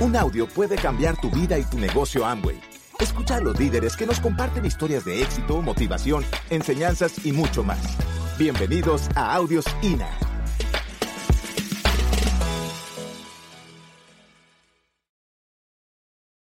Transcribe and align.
Un 0.00 0.16
audio 0.16 0.48
puede 0.48 0.74
cambiar 0.74 1.20
tu 1.20 1.30
vida 1.30 1.56
y 1.56 1.62
tu 1.62 1.78
negocio 1.78 2.26
Amway. 2.26 2.60
Escucha 2.98 3.36
a 3.36 3.40
los 3.40 3.58
líderes 3.58 3.96
que 3.96 4.06
nos 4.06 4.18
comparten 4.18 4.66
historias 4.66 5.04
de 5.04 5.22
éxito, 5.22 5.62
motivación, 5.62 6.24
enseñanzas 6.50 7.24
y 7.24 7.30
mucho 7.30 7.62
más. 7.62 7.78
Bienvenidos 8.36 9.08
a 9.14 9.36
Audios 9.36 9.64
INA. 9.82 10.10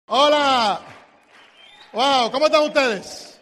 Hola. 0.08 0.80
Wow, 1.92 2.32
¿cómo 2.32 2.46
están 2.46 2.64
ustedes? 2.64 3.38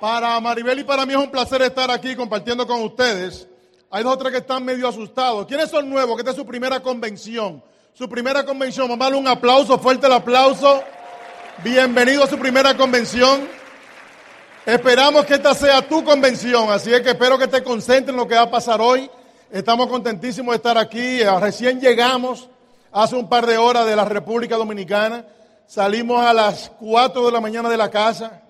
Para 0.00 0.40
Maribel 0.40 0.80
y 0.80 0.84
para 0.84 1.06
mí 1.06 1.12
es 1.12 1.18
un 1.20 1.30
placer 1.30 1.62
estar 1.62 1.88
aquí 1.90 2.16
compartiendo 2.16 2.66
con 2.66 2.82
ustedes. 2.82 3.46
Hay 3.92 4.02
dos 4.02 4.14
o 4.14 4.18
tres 4.18 4.32
que 4.32 4.38
están 4.38 4.64
medio 4.64 4.88
asustados. 4.88 5.46
¿Quiénes 5.46 5.70
son 5.70 5.88
nuevos? 5.88 6.16
Que 6.16 6.22
esta 6.22 6.32
es 6.32 6.36
su 6.36 6.44
primera 6.44 6.80
convención. 6.80 7.62
Su 7.96 8.08
primera 8.08 8.44
convención. 8.44 8.88
Vamos 8.88 9.00
a 9.00 9.04
darle 9.06 9.18
un 9.18 9.26
aplauso, 9.28 9.78
fuerte 9.78 10.06
el 10.06 10.12
aplauso. 10.12 10.82
Bienvenido 11.64 12.24
a 12.24 12.26
su 12.26 12.38
primera 12.38 12.76
convención. 12.76 13.48
Esperamos 14.66 15.24
que 15.24 15.34
esta 15.34 15.54
sea 15.54 15.80
tu 15.80 16.04
convención, 16.04 16.70
así 16.70 16.92
es 16.92 17.00
que 17.00 17.10
espero 17.10 17.38
que 17.38 17.46
te 17.46 17.62
concentres 17.62 18.10
en 18.10 18.16
lo 18.16 18.26
que 18.26 18.34
va 18.34 18.42
a 18.42 18.50
pasar 18.50 18.80
hoy. 18.80 19.08
Estamos 19.50 19.86
contentísimos 19.86 20.52
de 20.52 20.56
estar 20.56 20.76
aquí. 20.76 21.20
Eh, 21.22 21.40
Recién 21.40 21.80
llegamos 21.80 22.50
hace 22.92 23.14
un 23.16 23.28
par 23.28 23.46
de 23.46 23.56
horas 23.56 23.86
de 23.86 23.94
la 23.96 24.04
República 24.04 24.56
Dominicana. 24.56 25.24
Salimos 25.66 26.20
a 26.20 26.32
las 26.34 26.70
4 26.80 27.24
de 27.26 27.32
la 27.32 27.40
mañana 27.40 27.68
de 27.70 27.76
la 27.76 27.90
casa. 27.90 28.42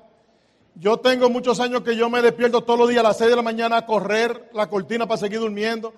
Yo 0.74 0.96
tengo 0.98 1.30
muchos 1.30 1.60
años 1.60 1.82
que 1.82 1.94
yo 1.96 2.10
me 2.10 2.20
despierto 2.20 2.62
todos 2.62 2.78
los 2.80 2.88
días 2.88 3.00
a 3.00 3.08
las 3.08 3.18
6 3.18 3.30
de 3.30 3.36
la 3.36 3.42
mañana 3.42 3.76
a 3.76 3.86
correr 3.86 4.50
la 4.54 4.66
cortina 4.68 5.06
para 5.06 5.18
seguir 5.18 5.38
durmiendo. 5.38 5.92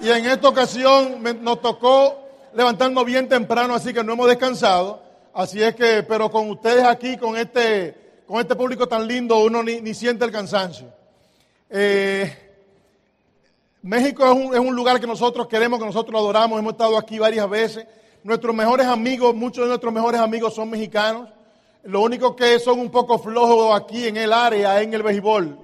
Y 0.00 0.10
en 0.10 0.26
esta 0.26 0.48
ocasión 0.48 1.22
me- 1.22 1.34
nos 1.34 1.60
tocó 1.60 2.23
levantarnos 2.54 3.04
bien 3.04 3.28
temprano, 3.28 3.74
así 3.74 3.92
que 3.92 4.02
no 4.02 4.12
hemos 4.12 4.28
descansado. 4.28 5.02
Así 5.32 5.62
es 5.62 5.74
que, 5.74 6.02
pero 6.04 6.30
con 6.30 6.48
ustedes 6.50 6.84
aquí, 6.84 7.16
con 7.16 7.36
este, 7.36 8.22
con 8.26 8.40
este 8.40 8.54
público 8.54 8.86
tan 8.86 9.06
lindo, 9.06 9.38
uno 9.38 9.62
ni, 9.62 9.80
ni 9.80 9.94
siente 9.94 10.24
el 10.24 10.30
cansancio. 10.30 10.86
Eh, 11.68 12.32
México 13.82 14.24
es 14.24 14.32
un, 14.32 14.54
es 14.54 14.60
un 14.60 14.74
lugar 14.74 15.00
que 15.00 15.06
nosotros 15.06 15.48
queremos, 15.48 15.78
que 15.78 15.86
nosotros 15.86 16.18
adoramos, 16.18 16.58
hemos 16.58 16.72
estado 16.72 16.96
aquí 16.96 17.18
varias 17.18 17.48
veces. 17.50 17.86
Nuestros 18.22 18.54
mejores 18.54 18.86
amigos, 18.86 19.34
muchos 19.34 19.64
de 19.64 19.68
nuestros 19.68 19.92
mejores 19.92 20.20
amigos 20.20 20.54
son 20.54 20.70
mexicanos. 20.70 21.28
Lo 21.82 22.00
único 22.00 22.34
que 22.34 22.58
son 22.60 22.78
un 22.78 22.90
poco 22.90 23.18
flojos 23.18 23.78
aquí 23.78 24.06
en 24.06 24.16
el 24.16 24.32
área, 24.32 24.80
en 24.80 24.94
el 24.94 25.02
béisbol. 25.02 25.58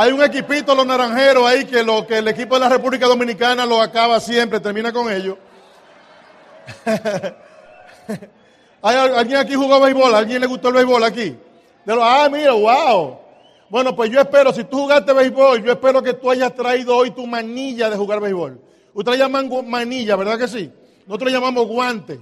Hay 0.00 0.12
un 0.12 0.22
equipito, 0.22 0.74
los 0.74 0.86
naranjeros 0.86 1.44
ahí, 1.46 1.66
que, 1.66 1.82
lo, 1.82 2.06
que 2.06 2.16
el 2.16 2.28
equipo 2.28 2.54
de 2.54 2.60
la 2.60 2.70
República 2.70 3.06
Dominicana 3.06 3.66
lo 3.66 3.82
acaba 3.82 4.18
siempre, 4.18 4.58
termina 4.58 4.94
con 4.94 5.12
ellos. 5.12 5.36
¿Hay 8.80 8.96
al- 8.96 9.14
alguien 9.14 9.38
aquí 9.40 9.54
jugó 9.54 9.78
béisbol? 9.78 10.14
¿A 10.14 10.18
alguien 10.18 10.40
le 10.40 10.46
gustó 10.46 10.68
el 10.68 10.74
béisbol 10.76 11.04
aquí? 11.04 11.36
De 11.84 11.98
ah, 12.00 12.30
mira, 12.32 12.52
wow. 12.52 13.18
Bueno, 13.68 13.94
pues 13.94 14.10
yo 14.10 14.18
espero, 14.18 14.54
si 14.54 14.64
tú 14.64 14.78
jugaste 14.78 15.12
béisbol, 15.12 15.62
yo 15.62 15.72
espero 15.72 16.02
que 16.02 16.14
tú 16.14 16.30
hayas 16.30 16.54
traído 16.54 16.96
hoy 16.96 17.10
tu 17.10 17.26
manilla 17.26 17.90
de 17.90 17.98
jugar 17.98 18.20
béisbol. 18.20 18.58
Ustedes 18.94 19.18
llaman 19.18 19.50
manilla, 19.66 20.16
¿verdad 20.16 20.38
que 20.38 20.48
sí? 20.48 20.72
Nosotros 21.06 21.30
llamamos 21.30 21.66
guante. 21.66 22.18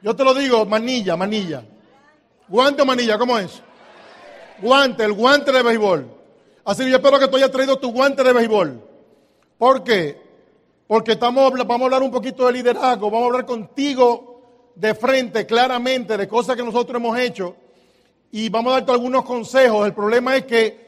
Yo 0.00 0.16
te 0.16 0.24
lo 0.24 0.32
digo, 0.32 0.64
manilla, 0.64 1.14
manilla. 1.14 1.62
¿Guante 2.48 2.80
o 2.80 2.86
manilla? 2.86 3.18
¿Cómo 3.18 3.38
es? 3.38 3.60
Guante, 4.62 5.04
el 5.04 5.12
guante 5.12 5.52
de 5.52 5.62
béisbol. 5.62 6.21
Así 6.64 6.84
que 6.84 6.90
yo 6.90 6.96
espero 6.96 7.18
que 7.18 7.28
tú 7.28 7.36
hayas 7.36 7.50
traído 7.50 7.78
tu 7.78 7.92
guante 7.92 8.22
de 8.22 8.32
béisbol. 8.32 8.80
¿Por 9.58 9.82
qué? 9.82 10.20
Porque 10.86 11.12
estamos, 11.12 11.52
vamos 11.52 11.80
a 11.80 11.84
hablar 11.84 12.02
un 12.02 12.10
poquito 12.10 12.46
de 12.46 12.52
liderazgo, 12.52 13.10
vamos 13.10 13.24
a 13.24 13.26
hablar 13.26 13.46
contigo 13.46 14.72
de 14.74 14.94
frente, 14.94 15.46
claramente, 15.46 16.16
de 16.16 16.28
cosas 16.28 16.56
que 16.56 16.62
nosotros 16.62 16.96
hemos 16.96 17.18
hecho 17.18 17.56
y 18.30 18.48
vamos 18.48 18.72
a 18.72 18.76
darte 18.76 18.92
algunos 18.92 19.24
consejos. 19.24 19.86
El 19.86 19.92
problema 19.92 20.36
es 20.36 20.46
que 20.46 20.82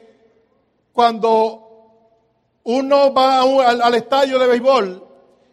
cuando 0.91 1.61
uno 2.63 3.13
va 3.13 3.41
al, 3.41 3.95
estadio 3.95 4.39
de 4.39 4.47
béisbol 4.47 5.07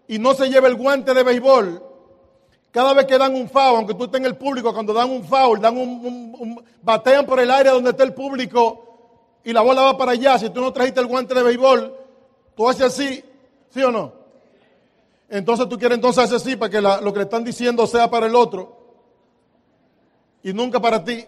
y 0.09 0.19
no 0.19 0.35
se 0.35 0.49
lleva 0.49 0.69
el 0.69 0.77
guante 0.77 1.13
de 1.13 1.23
béisbol, 1.23 1.83
cada 2.71 2.95
vez 2.95 3.05
que 3.05 3.19
dan 3.19 3.35
un 3.35 3.49
foul, 3.51 3.77
aunque 3.77 3.95
tú 3.95 4.05
estés 4.05 4.21
en 4.21 4.27
el 4.27 4.37
público, 4.37 4.73
cuando 4.73 4.95
dan 4.95 5.11
un 5.11 5.23
foul, 5.25 5.61
dan 5.61 5.77
un, 5.77 6.65
batean 6.81 7.27
por 7.27 7.39
el 7.39 7.51
área 7.51 7.73
donde 7.73 7.91
está 7.91 8.05
el 8.05 8.15
público 8.15 8.92
y 9.45 9.53
la 9.53 9.61
bola 9.61 9.83
va 9.83 9.97
para 9.97 10.13
allá. 10.13 10.39
Si 10.39 10.51
tú 10.51 10.61
no 10.61 10.73
trajiste 10.73 11.01
el 11.01 11.07
guante 11.07 11.35
de 11.35 11.43
béisbol, 11.43 11.95
tú 12.55 12.69
haces 12.69 12.83
así, 12.83 13.25
¿sí 13.71 13.83
o 13.83 13.91
no? 13.91 14.13
Entonces 15.29 15.69
tú 15.69 15.79
quieres 15.79 15.97
entonces 15.97 16.25
hacer 16.25 16.37
así 16.37 16.57
para 16.57 16.71
que 16.71 16.81
lo 16.81 17.13
que 17.13 17.19
le 17.19 17.25
están 17.25 17.43
diciendo 17.43 17.87
sea 17.87 18.11
para 18.11 18.27
el 18.27 18.35
otro 18.35 18.83
y 20.43 20.53
nunca 20.53 20.81
para 20.81 21.03
ti. 21.03 21.25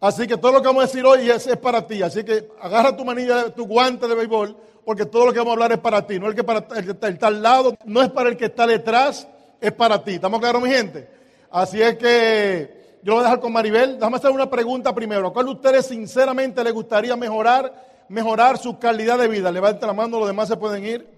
Así 0.00 0.26
que 0.26 0.36
todo 0.36 0.52
lo 0.52 0.60
que 0.60 0.68
vamos 0.68 0.84
a 0.84 0.86
decir 0.86 1.04
hoy 1.04 1.30
es, 1.30 1.46
es 1.46 1.56
para 1.56 1.86
ti. 1.86 2.02
Así 2.02 2.24
que 2.24 2.48
agarra 2.60 2.96
tu 2.96 3.04
manilla, 3.04 3.50
tu 3.50 3.66
guante 3.66 4.06
de 4.08 4.14
béisbol, 4.14 4.56
porque 4.84 5.06
todo 5.06 5.26
lo 5.26 5.32
que 5.32 5.38
vamos 5.38 5.52
a 5.52 5.54
hablar 5.54 5.72
es 5.72 5.78
para 5.78 6.06
ti. 6.06 6.18
No 6.18 6.28
el 6.28 6.34
que, 6.34 6.44
para, 6.44 6.66
el 6.76 6.84
que 6.84 7.08
está 7.08 7.26
al 7.26 7.42
lado, 7.42 7.76
no 7.84 8.02
es 8.02 8.10
para 8.10 8.28
el 8.28 8.36
que 8.36 8.46
está 8.46 8.66
detrás, 8.66 9.26
es 9.60 9.72
para 9.72 10.02
ti. 10.02 10.14
¿Estamos 10.14 10.40
claros, 10.40 10.62
mi 10.62 10.70
gente? 10.70 11.08
Así 11.50 11.80
es 11.80 11.96
que 11.96 12.75
yo 13.06 13.12
lo 13.12 13.18
voy 13.18 13.20
a 13.20 13.28
dejar 13.28 13.40
con 13.40 13.52
Maribel. 13.52 13.94
Déjame 14.00 14.16
hacer 14.16 14.32
una 14.32 14.50
pregunta 14.50 14.92
primero. 14.92 15.28
¿A 15.28 15.32
cuál 15.32 15.46
de 15.46 15.52
ustedes 15.52 15.86
sinceramente 15.86 16.64
le 16.64 16.72
gustaría 16.72 17.14
mejorar, 17.14 17.72
mejorar 18.08 18.58
su 18.58 18.80
calidad 18.80 19.16
de 19.16 19.28
vida? 19.28 19.52
Levanten 19.52 19.86
la 19.86 19.92
mano, 19.92 20.18
los 20.18 20.26
demás 20.26 20.48
se 20.48 20.56
pueden 20.56 20.84
ir. 20.84 21.08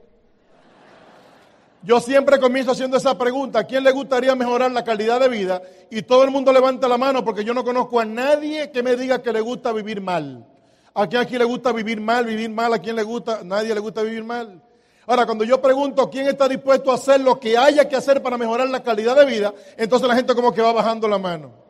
Yo 1.83 1.99
siempre 1.99 2.39
comienzo 2.39 2.73
haciendo 2.73 2.99
esa 2.99 3.17
pregunta, 3.17 3.61
¿a 3.61 3.65
quién 3.65 3.85
le 3.85 3.91
gustaría 3.91 4.35
mejorar 4.35 4.71
la 4.71 4.85
calidad 4.85 5.19
de 5.19 5.31
vida? 5.31 5.63
Y 5.91 6.03
todo 6.03 6.25
el 6.25 6.31
mundo 6.31 6.53
levanta 6.53 6.89
la 6.89 6.99
mano 6.99 7.25
porque 7.25 7.43
yo 7.43 7.55
no 7.55 7.65
conozco 7.65 7.99
a 7.99 8.05
nadie 8.05 8.71
que 8.71 8.83
me 8.83 8.95
diga 8.95 9.23
que 9.23 9.33
le 9.33 9.41
gusta 9.41 9.73
vivir 9.73 10.03
mal. 10.03 10.47
¿A 10.93 11.07
quién 11.07 11.23
aquí 11.23 11.39
le 11.39 11.45
gusta 11.45 11.73
vivir 11.73 12.03
mal, 12.03 12.27
vivir 12.27 12.51
mal? 12.51 12.75
¿A 12.75 12.81
quién 12.81 12.97
le 12.97 13.03
gusta? 13.03 13.41
Nadie 13.45 13.73
le 13.73 13.81
gusta 13.81 14.03
vivir 14.03 14.25
mal. 14.25 14.61
Ahora, 15.07 15.25
cuando 15.25 15.43
yo 15.43 15.59
pregunto 15.63 16.11
quién 16.11 16.29
está 16.29 16.49
dispuesto 16.49 16.91
a 16.91 16.97
hacer 16.97 17.23
lo 17.23 17.41
que 17.41 17.57
haya 17.57 17.89
que 17.89 17.97
hacer 17.97 18.23
para 18.23 18.37
mejorar 18.37 18.69
la 18.69 18.83
calidad 18.83 19.17
de 19.17 19.25
vida, 19.25 19.55
entonces 19.79 20.07
la 20.07 20.15
gente 20.15 20.35
como 20.35 20.53
que 20.53 20.61
va 20.61 20.75
bajando 20.75 21.09
la 21.09 21.17
mano. 21.17 21.68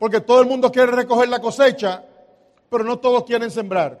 Porque 0.00 0.22
todo 0.22 0.40
el 0.40 0.46
mundo 0.46 0.72
quiere 0.72 0.92
recoger 0.92 1.28
la 1.28 1.40
cosecha, 1.40 2.02
pero 2.70 2.82
no 2.84 2.98
todos 2.98 3.22
quieren 3.24 3.50
sembrar. 3.50 4.00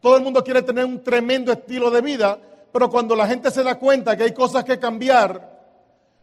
Todo 0.00 0.16
el 0.16 0.22
mundo 0.22 0.42
quiere 0.42 0.62
tener 0.62 0.86
un 0.86 1.04
tremendo 1.04 1.52
estilo 1.52 1.90
de 1.90 2.00
vida, 2.00 2.38
pero 2.72 2.88
cuando 2.88 3.14
la 3.14 3.26
gente 3.26 3.50
se 3.50 3.62
da 3.62 3.78
cuenta 3.78 4.16
que 4.16 4.22
hay 4.22 4.32
cosas 4.32 4.64
que 4.64 4.78
cambiar, 4.78 5.60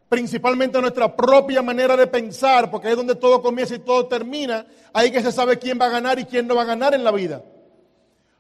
principalmente 0.10 0.82
nuestra 0.82 1.16
propia 1.16 1.62
manera 1.62 1.96
de 1.96 2.08
pensar, 2.08 2.72
porque 2.72 2.88
ahí 2.88 2.94
es 2.94 2.98
donde 2.98 3.14
todo 3.14 3.40
comienza 3.40 3.76
y 3.76 3.80
todo 3.80 4.08
termina, 4.08 4.66
ahí 4.92 5.12
que 5.12 5.22
se 5.22 5.32
sabe 5.32 5.60
quién 5.60 5.80
va 5.80 5.86
a 5.86 5.90
ganar 5.90 6.18
y 6.18 6.26
quién 6.26 6.48
no 6.48 6.56
va 6.56 6.64
a 6.64 6.66
ganar 6.66 6.96
en 6.96 7.04
la 7.04 7.12
vida. 7.12 7.44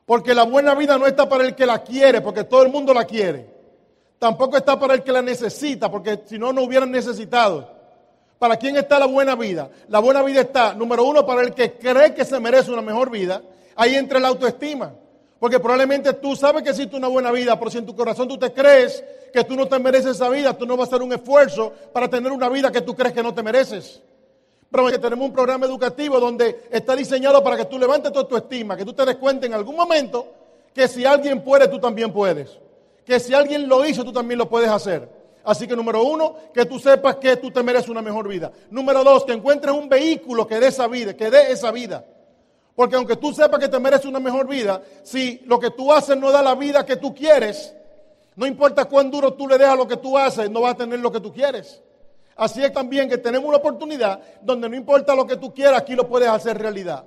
Porque 0.07 0.33
la 0.33 0.41
buena 0.41 0.73
vida 0.73 0.97
no 0.97 1.05
está 1.05 1.29
para 1.29 1.43
el 1.43 1.53
que 1.53 1.67
la 1.67 1.83
quiere, 1.83 2.19
porque 2.19 2.45
todo 2.45 2.63
el 2.63 2.71
mundo 2.71 2.95
la 2.95 3.05
quiere. 3.05 3.47
Tampoco 4.17 4.57
está 4.57 4.79
para 4.79 4.95
el 4.95 5.03
que 5.03 5.11
la 5.11 5.21
necesita, 5.21 5.91
porque 5.91 6.21
si 6.25 6.39
no, 6.39 6.51
no 6.51 6.63
hubieran 6.63 6.89
necesitado. 6.89 7.82
¿Para 8.43 8.57
quién 8.57 8.75
está 8.75 8.99
la 8.99 9.05
buena 9.05 9.35
vida? 9.35 9.69
La 9.87 9.99
buena 9.99 10.21
vida 10.21 10.41
está, 10.41 10.73
número 10.73 11.05
uno, 11.05 11.25
para 11.25 11.43
el 11.43 11.53
que 11.53 11.77
cree 11.77 12.13
que 12.13 12.25
se 12.25 12.41
merece 12.41 12.73
una 12.73 12.81
mejor 12.81 13.09
vida. 13.09 13.41
Ahí 13.73 13.95
entra 13.95 14.19
la 14.19 14.27
autoestima. 14.27 14.93
Porque 15.39 15.61
probablemente 15.61 16.11
tú 16.11 16.35
sabes 16.35 16.61
que 16.61 16.71
existe 16.71 16.97
una 16.97 17.07
buena 17.07 17.31
vida, 17.31 17.57
pero 17.57 17.71
si 17.71 17.77
en 17.77 17.85
tu 17.85 17.95
corazón 17.95 18.27
tú 18.27 18.37
te 18.37 18.51
crees 18.51 19.01
que 19.31 19.45
tú 19.45 19.55
no 19.55 19.65
te 19.69 19.79
mereces 19.79 20.17
esa 20.17 20.27
vida, 20.27 20.57
tú 20.57 20.65
no 20.65 20.75
vas 20.75 20.89
a 20.89 20.95
hacer 20.95 21.03
un 21.03 21.13
esfuerzo 21.13 21.71
para 21.93 22.09
tener 22.09 22.33
una 22.33 22.49
vida 22.49 22.69
que 22.69 22.81
tú 22.81 22.93
crees 22.93 23.13
que 23.13 23.23
no 23.23 23.33
te 23.33 23.41
mereces. 23.41 24.01
Pero 24.69 24.87
que 24.87 24.99
tenemos 24.99 25.25
un 25.25 25.31
programa 25.31 25.65
educativo 25.65 26.19
donde 26.19 26.67
está 26.69 26.97
diseñado 26.97 27.41
para 27.41 27.55
que 27.55 27.63
tú 27.63 27.79
levantes 27.79 28.11
tu 28.11 28.19
autoestima, 28.19 28.75
que 28.75 28.83
tú 28.83 28.91
te 28.91 29.05
des 29.05 29.15
cuenta 29.15 29.45
en 29.45 29.53
algún 29.53 29.77
momento 29.77 30.27
que 30.73 30.89
si 30.89 31.05
alguien 31.05 31.45
puede, 31.45 31.69
tú 31.69 31.79
también 31.79 32.11
puedes. 32.11 32.59
Que 33.05 33.21
si 33.21 33.33
alguien 33.33 33.69
lo 33.69 33.85
hizo, 33.85 34.03
tú 34.03 34.11
también 34.11 34.37
lo 34.37 34.49
puedes 34.49 34.69
hacer. 34.69 35.22
Así 35.43 35.67
que 35.67 35.75
número 35.75 36.03
uno, 36.03 36.35
que 36.53 36.65
tú 36.65 36.79
sepas 36.79 37.17
que 37.17 37.35
tú 37.37 37.51
te 37.51 37.61
mereces 37.61 37.89
una 37.89 38.01
mejor 38.01 38.27
vida. 38.27 38.51
Número 38.69 39.03
dos, 39.03 39.25
que 39.25 39.33
encuentres 39.33 39.75
un 39.75 39.89
vehículo 39.89 40.47
que 40.47 40.59
dé 40.59 40.67
esa 40.67 40.87
vida, 40.87 41.15
que 41.15 41.29
dé 41.29 41.51
esa 41.51 41.71
vida. 41.71 42.05
Porque 42.75 42.95
aunque 42.95 43.17
tú 43.17 43.33
sepas 43.33 43.59
que 43.59 43.67
te 43.67 43.79
mereces 43.79 44.05
una 44.05 44.19
mejor 44.19 44.47
vida, 44.47 44.81
si 45.03 45.41
lo 45.45 45.59
que 45.59 45.71
tú 45.71 45.91
haces 45.91 46.17
no 46.17 46.31
da 46.31 46.41
la 46.41 46.55
vida 46.55 46.85
que 46.85 46.95
tú 46.95 47.13
quieres, 47.13 47.75
no 48.35 48.47
importa 48.47 48.85
cuán 48.85 49.11
duro 49.11 49.33
tú 49.33 49.47
le 49.47 49.57
dejas 49.57 49.77
lo 49.77 49.87
que 49.87 49.97
tú 49.97 50.17
haces, 50.17 50.49
no 50.49 50.61
vas 50.61 50.73
a 50.73 50.77
tener 50.77 50.99
lo 50.99 51.11
que 51.11 51.19
tú 51.19 51.31
quieres. 51.31 51.81
Así 52.35 52.63
es 52.63 52.73
también 52.73 53.09
que 53.09 53.17
tenemos 53.17 53.47
una 53.47 53.57
oportunidad 53.57 54.19
donde 54.41 54.67
no 54.69 54.75
importa 54.75 55.13
lo 55.13 55.27
que 55.27 55.35
tú 55.35 55.53
quieras, 55.53 55.81
aquí 55.81 55.95
lo 55.95 56.07
puedes 56.07 56.29
hacer 56.29 56.57
realidad. 56.57 57.05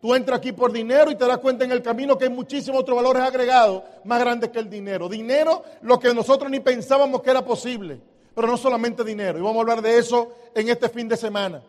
Tú 0.00 0.14
entras 0.14 0.38
aquí 0.38 0.52
por 0.52 0.72
dinero 0.72 1.10
y 1.10 1.14
te 1.16 1.26
das 1.26 1.38
cuenta 1.38 1.64
en 1.64 1.72
el 1.72 1.82
camino 1.82 2.18
que 2.18 2.24
hay 2.24 2.30
muchísimos 2.30 2.82
otros 2.82 2.96
valores 2.96 3.22
agregados 3.22 3.82
más 4.04 4.20
grandes 4.20 4.50
que 4.50 4.58
el 4.58 4.68
dinero. 4.68 5.08
Dinero, 5.08 5.64
lo 5.82 5.98
que 5.98 6.12
nosotros 6.12 6.50
ni 6.50 6.60
pensábamos 6.60 7.22
que 7.22 7.30
era 7.30 7.44
posible, 7.44 8.00
pero 8.34 8.46
no 8.46 8.56
solamente 8.56 9.02
dinero. 9.02 9.38
Y 9.38 9.42
vamos 9.42 9.56
a 9.56 9.60
hablar 9.60 9.82
de 9.82 9.98
eso 9.98 10.32
en 10.54 10.68
este 10.68 10.88
fin 10.90 11.08
de 11.08 11.16
semana. 11.16 11.62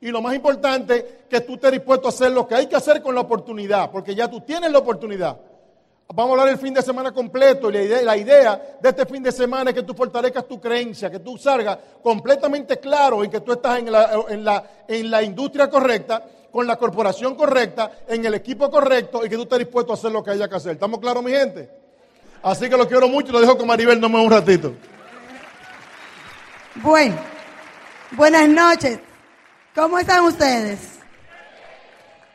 Y 0.00 0.10
lo 0.10 0.20
más 0.20 0.34
importante, 0.34 1.24
que 1.28 1.40
tú 1.40 1.54
estés 1.54 1.72
dispuesto 1.72 2.08
a 2.08 2.10
hacer 2.10 2.32
lo 2.32 2.46
que 2.46 2.54
hay 2.54 2.66
que 2.66 2.76
hacer 2.76 3.02
con 3.02 3.14
la 3.14 3.20
oportunidad, 3.20 3.90
porque 3.90 4.14
ya 4.14 4.28
tú 4.28 4.40
tienes 4.40 4.70
la 4.70 4.78
oportunidad. 4.78 5.38
Vamos 6.14 6.30
a 6.30 6.40
hablar 6.40 6.48
el 6.48 6.58
fin 6.58 6.74
de 6.74 6.82
semana 6.82 7.12
completo 7.12 7.70
y 7.70 7.88
la 8.04 8.16
idea, 8.16 8.78
de 8.80 8.88
este 8.88 9.06
fin 9.06 9.22
de 9.22 9.32
semana 9.32 9.70
es 9.70 9.76
que 9.76 9.82
tú 9.82 9.94
fortalezcas 9.94 10.46
tu 10.46 10.60
creencia, 10.60 11.10
que 11.10 11.20
tú 11.20 11.38
salgas 11.38 11.78
completamente 12.02 12.78
claro 12.78 13.24
en 13.24 13.30
que 13.30 13.40
tú 13.40 13.52
estás 13.52 13.78
en 13.78 13.90
la, 13.90 14.24
en 14.28 14.44
la, 14.44 14.64
en 14.88 15.10
la 15.10 15.22
industria 15.22 15.70
correcta, 15.70 16.22
con 16.52 16.66
la 16.66 16.76
corporación 16.76 17.34
correcta, 17.34 17.90
en 18.06 18.24
el 18.24 18.34
equipo 18.34 18.70
correcto 18.70 19.24
y 19.24 19.28
que 19.30 19.36
tú 19.36 19.42
estés 19.42 19.60
dispuesto 19.60 19.92
a 19.92 19.96
hacer 19.96 20.12
lo 20.12 20.22
que 20.22 20.32
haya 20.32 20.48
que 20.48 20.54
hacer. 20.54 20.72
¿Estamos 20.72 21.00
claros, 21.00 21.24
mi 21.24 21.32
gente? 21.32 21.70
Así 22.42 22.68
que 22.68 22.76
lo 22.76 22.86
quiero 22.86 23.08
mucho 23.08 23.30
y 23.30 23.32
lo 23.32 23.40
dejo 23.40 23.56
con 23.56 23.66
Maribel, 23.66 23.98
no 23.98 24.08
me 24.08 24.20
un 24.20 24.30
ratito. 24.30 24.74
Bueno, 26.76 27.16
buenas 28.12 28.48
noches. 28.48 28.98
¿Cómo 29.74 29.98
están 29.98 30.24
ustedes? 30.24 30.98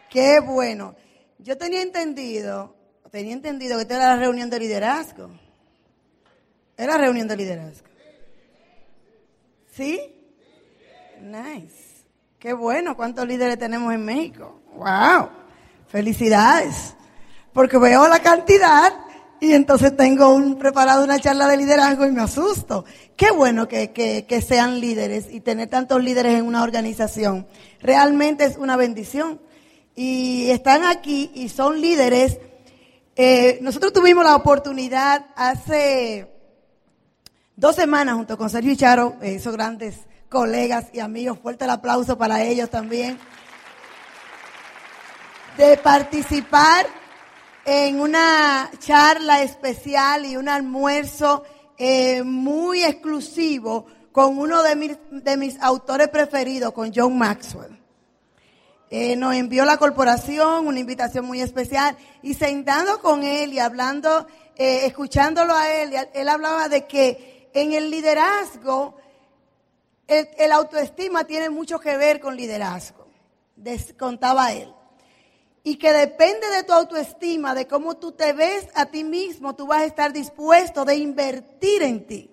Qué 0.09 0.39
bueno. 0.39 0.95
Yo 1.37 1.57
tenía 1.57 1.83
entendido, 1.83 2.75
tenía 3.11 3.33
entendido 3.33 3.77
que 3.77 3.83
esta 3.83 3.97
era 3.97 4.15
la 4.15 4.17
reunión 4.17 4.49
de 4.49 4.59
liderazgo. 4.59 5.29
Era 6.75 6.97
reunión 6.97 7.27
de 7.27 7.37
liderazgo. 7.37 7.87
¿Sí? 9.71 9.99
Nice. 11.21 11.86
Qué 12.39 12.53
bueno, 12.53 12.95
¿cuántos 12.95 13.27
líderes 13.27 13.57
tenemos 13.57 13.91
en 13.91 14.05
México? 14.05 14.61
¡Wow! 14.75 15.29
Felicidades. 15.87 16.95
Porque 17.51 17.79
veo 17.79 18.07
la 18.07 18.19
cantidad 18.19 18.93
y 19.39 19.53
entonces 19.53 19.97
tengo 19.97 20.35
un, 20.35 20.55
preparado 20.55 21.03
una 21.03 21.17
charla 21.17 21.47
de 21.47 21.57
liderazgo 21.57 22.05
y 22.05 22.11
me 22.11 22.21
asusto. 22.21 22.85
Qué 23.15 23.31
bueno 23.31 23.67
que, 23.67 23.91
que, 23.91 24.41
sean 24.43 24.79
líderes 24.79 25.25
y 25.31 25.39
tener 25.39 25.67
tantos 25.69 26.03
líderes 26.03 26.37
en 26.37 26.45
una 26.45 26.61
organización. 26.61 27.47
Realmente 27.81 28.45
es 28.45 28.57
una 28.57 28.77
bendición. 28.77 29.41
Y 29.95 30.51
están 30.51 30.83
aquí 30.83 31.31
y 31.33 31.49
son 31.49 31.81
líderes. 31.81 32.37
Eh, 33.15 33.57
nosotros 33.63 33.93
tuvimos 33.93 34.23
la 34.23 34.35
oportunidad 34.35 35.25
hace 35.35 36.31
dos 37.55 37.75
semanas 37.75 38.13
junto 38.13 38.37
con 38.37 38.51
Sergio 38.51 38.73
y 38.73 38.77
Charo, 38.77 39.15
eh, 39.23 39.35
esos 39.37 39.53
grandes 39.53 40.01
colegas 40.29 40.87
y 40.93 40.99
amigos, 40.99 41.39
fuerte 41.39 41.65
el 41.65 41.71
aplauso 41.71 42.17
para 42.17 42.43
ellos 42.43 42.69
también, 42.69 43.17
de 45.57 45.77
participar 45.77 46.85
en 47.65 47.99
una 47.99 48.69
charla 48.79 49.41
especial 49.41 50.25
y 50.25 50.37
un 50.37 50.49
almuerzo 50.49 51.43
eh, 51.77 52.23
muy 52.23 52.83
exclusivo 52.83 53.85
con 54.11 54.37
uno 54.37 54.63
de 54.63 54.75
mis, 54.75 54.97
de 55.11 55.37
mis 55.37 55.61
autores 55.61 56.07
preferidos, 56.07 56.73
con 56.73 56.91
John 56.93 57.17
Maxwell. 57.17 57.77
Eh, 58.89 59.17
nos 59.17 59.35
envió 59.35 59.65
la 59.65 59.77
corporación 59.77 60.65
una 60.65 60.79
invitación 60.79 61.25
muy 61.25 61.41
especial 61.41 61.97
y 62.21 62.33
sentando 62.35 63.01
con 63.01 63.23
él 63.23 63.51
y 63.51 63.59
hablando, 63.59 64.27
eh, 64.55 64.85
escuchándolo 64.85 65.53
a 65.53 65.69
él, 65.69 65.93
él 66.13 66.29
hablaba 66.29 66.69
de 66.69 66.87
que 66.87 67.49
en 67.53 67.73
el 67.73 67.91
liderazgo, 67.91 68.95
el, 70.07 70.51
autoestima 70.51 71.25
tiene 71.25 71.49
mucho 71.49 71.79
que 71.79 71.97
ver 71.97 72.19
con 72.19 72.35
liderazgo, 72.35 73.07
contaba 73.97 74.53
él 74.53 74.73
y 75.63 75.75
que 75.75 75.91
depende 75.91 76.47
de 76.49 76.63
tu 76.63 76.71
autoestima, 76.71 77.53
de 77.53 77.67
cómo 77.67 77.97
tú 77.97 78.13
te 78.13 78.31
ves 78.31 78.69
a 78.73 78.85
ti 78.85 79.03
mismo, 79.03 79.53
tú 79.53 79.67
vas 79.67 79.81
a 79.81 79.85
estar 79.85 80.13
dispuesto 80.13 80.85
de 80.85 80.95
invertir 80.95 81.83
en 81.83 82.07
ti. 82.07 82.31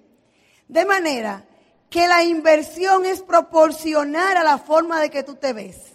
De 0.68 0.84
manera 0.84 1.44
que 1.90 2.06
la 2.06 2.22
inversión 2.22 3.06
es 3.06 3.22
proporcional 3.22 4.36
a 4.36 4.44
la 4.44 4.58
forma 4.58 5.00
de 5.00 5.10
que 5.10 5.24
tú 5.24 5.34
te 5.34 5.52
ves. 5.52 5.94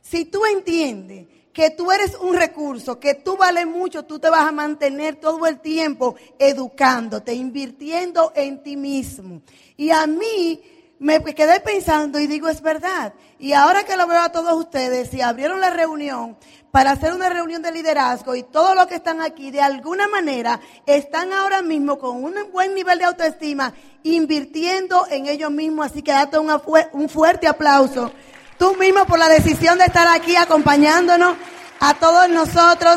Si 0.00 0.24
tú 0.24 0.44
entiendes 0.44 1.28
que 1.52 1.70
tú 1.70 1.92
eres 1.92 2.16
un 2.16 2.34
recurso, 2.34 2.98
que 2.98 3.14
tú 3.14 3.36
vales 3.36 3.68
mucho, 3.68 4.04
tú 4.04 4.18
te 4.18 4.28
vas 4.28 4.48
a 4.48 4.52
mantener 4.52 5.14
todo 5.16 5.46
el 5.46 5.60
tiempo 5.60 6.16
educándote, 6.40 7.34
invirtiendo 7.34 8.32
en 8.34 8.64
ti 8.64 8.76
mismo. 8.76 9.42
Y 9.76 9.90
a 9.90 10.08
mí 10.08 10.60
me 11.00 11.20
quedé 11.34 11.60
pensando 11.60 12.20
y 12.20 12.26
digo, 12.26 12.48
es 12.48 12.60
verdad. 12.60 13.14
Y 13.38 13.54
ahora 13.54 13.84
que 13.84 13.96
lo 13.96 14.06
veo 14.06 14.20
a 14.20 14.30
todos 14.30 14.52
ustedes, 14.52 15.10
si 15.10 15.22
abrieron 15.22 15.60
la 15.60 15.70
reunión, 15.70 16.36
para 16.70 16.92
hacer 16.92 17.12
una 17.14 17.28
reunión 17.28 17.62
de 17.62 17.72
liderazgo 17.72 18.36
y 18.36 18.44
todos 18.44 18.76
los 18.76 18.86
que 18.86 18.94
están 18.94 19.20
aquí 19.20 19.50
de 19.50 19.60
alguna 19.60 20.06
manera 20.06 20.60
están 20.86 21.32
ahora 21.32 21.62
mismo 21.62 21.98
con 21.98 22.22
un 22.22 22.34
buen 22.52 22.74
nivel 22.74 22.98
de 22.98 23.06
autoestima 23.06 23.72
invirtiendo 24.04 25.06
en 25.10 25.26
ellos 25.26 25.50
mismos. 25.50 25.86
Así 25.86 26.02
que 26.02 26.12
date 26.12 26.38
un 26.38 27.08
fuerte 27.08 27.48
aplauso 27.48 28.12
tú 28.56 28.76
mismo 28.76 29.06
por 29.06 29.18
la 29.18 29.30
decisión 29.30 29.78
de 29.78 29.86
estar 29.86 30.06
aquí 30.06 30.36
acompañándonos 30.36 31.34
a 31.80 31.94
todos 31.94 32.28
nosotros 32.28 32.96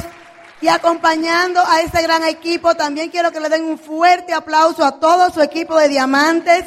y 0.61 0.67
acompañando 0.67 1.61
a 1.65 1.81
ese 1.81 2.01
gran 2.01 2.23
equipo. 2.25 2.75
También 2.75 3.09
quiero 3.09 3.31
que 3.31 3.39
le 3.39 3.47
den 3.49 3.63
un 3.63 3.79
fuerte 3.79 4.33
aplauso 4.33 4.83
a 4.83 4.99
todo 4.99 5.31
su 5.31 5.41
equipo 5.41 5.77
de 5.77 5.87
diamantes 5.87 6.65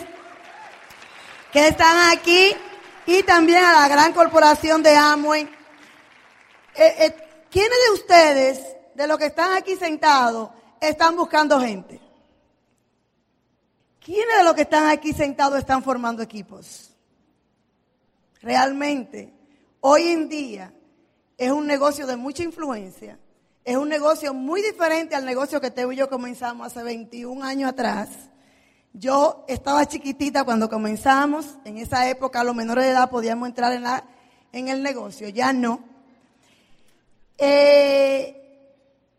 que 1.53 1.69
están 1.69 2.11
aquí 2.17 2.53
y 3.07 3.23
también 3.23 3.65
a 3.65 3.73
la 3.73 3.89
gran 3.89 4.13
corporación 4.13 4.83
de 4.83 4.97
Amway 4.97 5.57
eh, 6.79 6.95
eh, 7.07 7.17
¿quiénes 7.51 7.79
de 7.89 7.95
ustedes, 7.95 8.77
de 8.95 9.07
los 9.07 9.17
que 9.19 9.27
están 9.27 9.57
aquí 9.57 9.77
sentados, 9.77 10.51
están 10.81 11.17
buscando 11.17 11.59
gente? 11.59 12.01
¿Quiénes 14.05 14.37
de 14.37 14.45
los 14.45 14.55
que 14.55 14.63
están 14.63 14.89
aquí 14.89 15.13
sentados 15.13 15.59
están 15.59 15.83
formando 15.83 16.23
equipos? 16.23 16.91
Realmente, 18.43 19.33
hoy 19.81 20.09
en 20.09 20.29
día 20.29 20.73
es 21.39 21.51
un 21.51 21.67
negocio 21.67 22.07
de 22.07 22.17
mucha 22.17 22.43
influencia. 22.43 23.19
Es 23.65 23.77
un 23.77 23.89
negocio 23.89 24.33
muy 24.33 24.63
diferente 24.63 25.17
al 25.17 25.25
negocio 25.25 25.61
que 25.61 25.71
Teo 25.71 25.91
y 25.91 25.97
yo 25.97 26.09
comenzamos 26.09 26.69
hace 26.69 26.83
21 26.85 27.43
años 27.43 27.71
atrás. 27.71 28.11
Yo 28.99 29.45
estaba 29.47 29.85
chiquitita 29.85 30.45
cuando 30.45 30.71
comenzamos. 30.71 31.59
En 31.67 31.77
esa 31.77 32.09
época, 32.09 32.43
los 32.43 32.55
menores 32.55 32.87
de 32.87 32.93
edad 32.93 33.11
podíamos 33.11 33.47
entrar 33.47 33.75
en, 33.75 33.83
la, 33.83 34.05
en 34.53 34.69
el 34.69 34.83
negocio. 34.83 35.29
Ya 35.29 35.53
no. 35.53 35.81
Eh, 37.37 38.59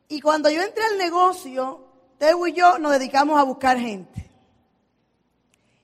y 0.10 0.20
cuando 0.20 0.50
yo 0.50 0.64
entré 0.64 0.84
al 0.84 0.98
negocio, 0.98 1.86
Teo 2.18 2.48
y 2.48 2.54
yo 2.54 2.80
nos 2.80 2.94
dedicamos 2.94 3.40
a 3.40 3.44
buscar 3.44 3.78
gente. 3.78 4.28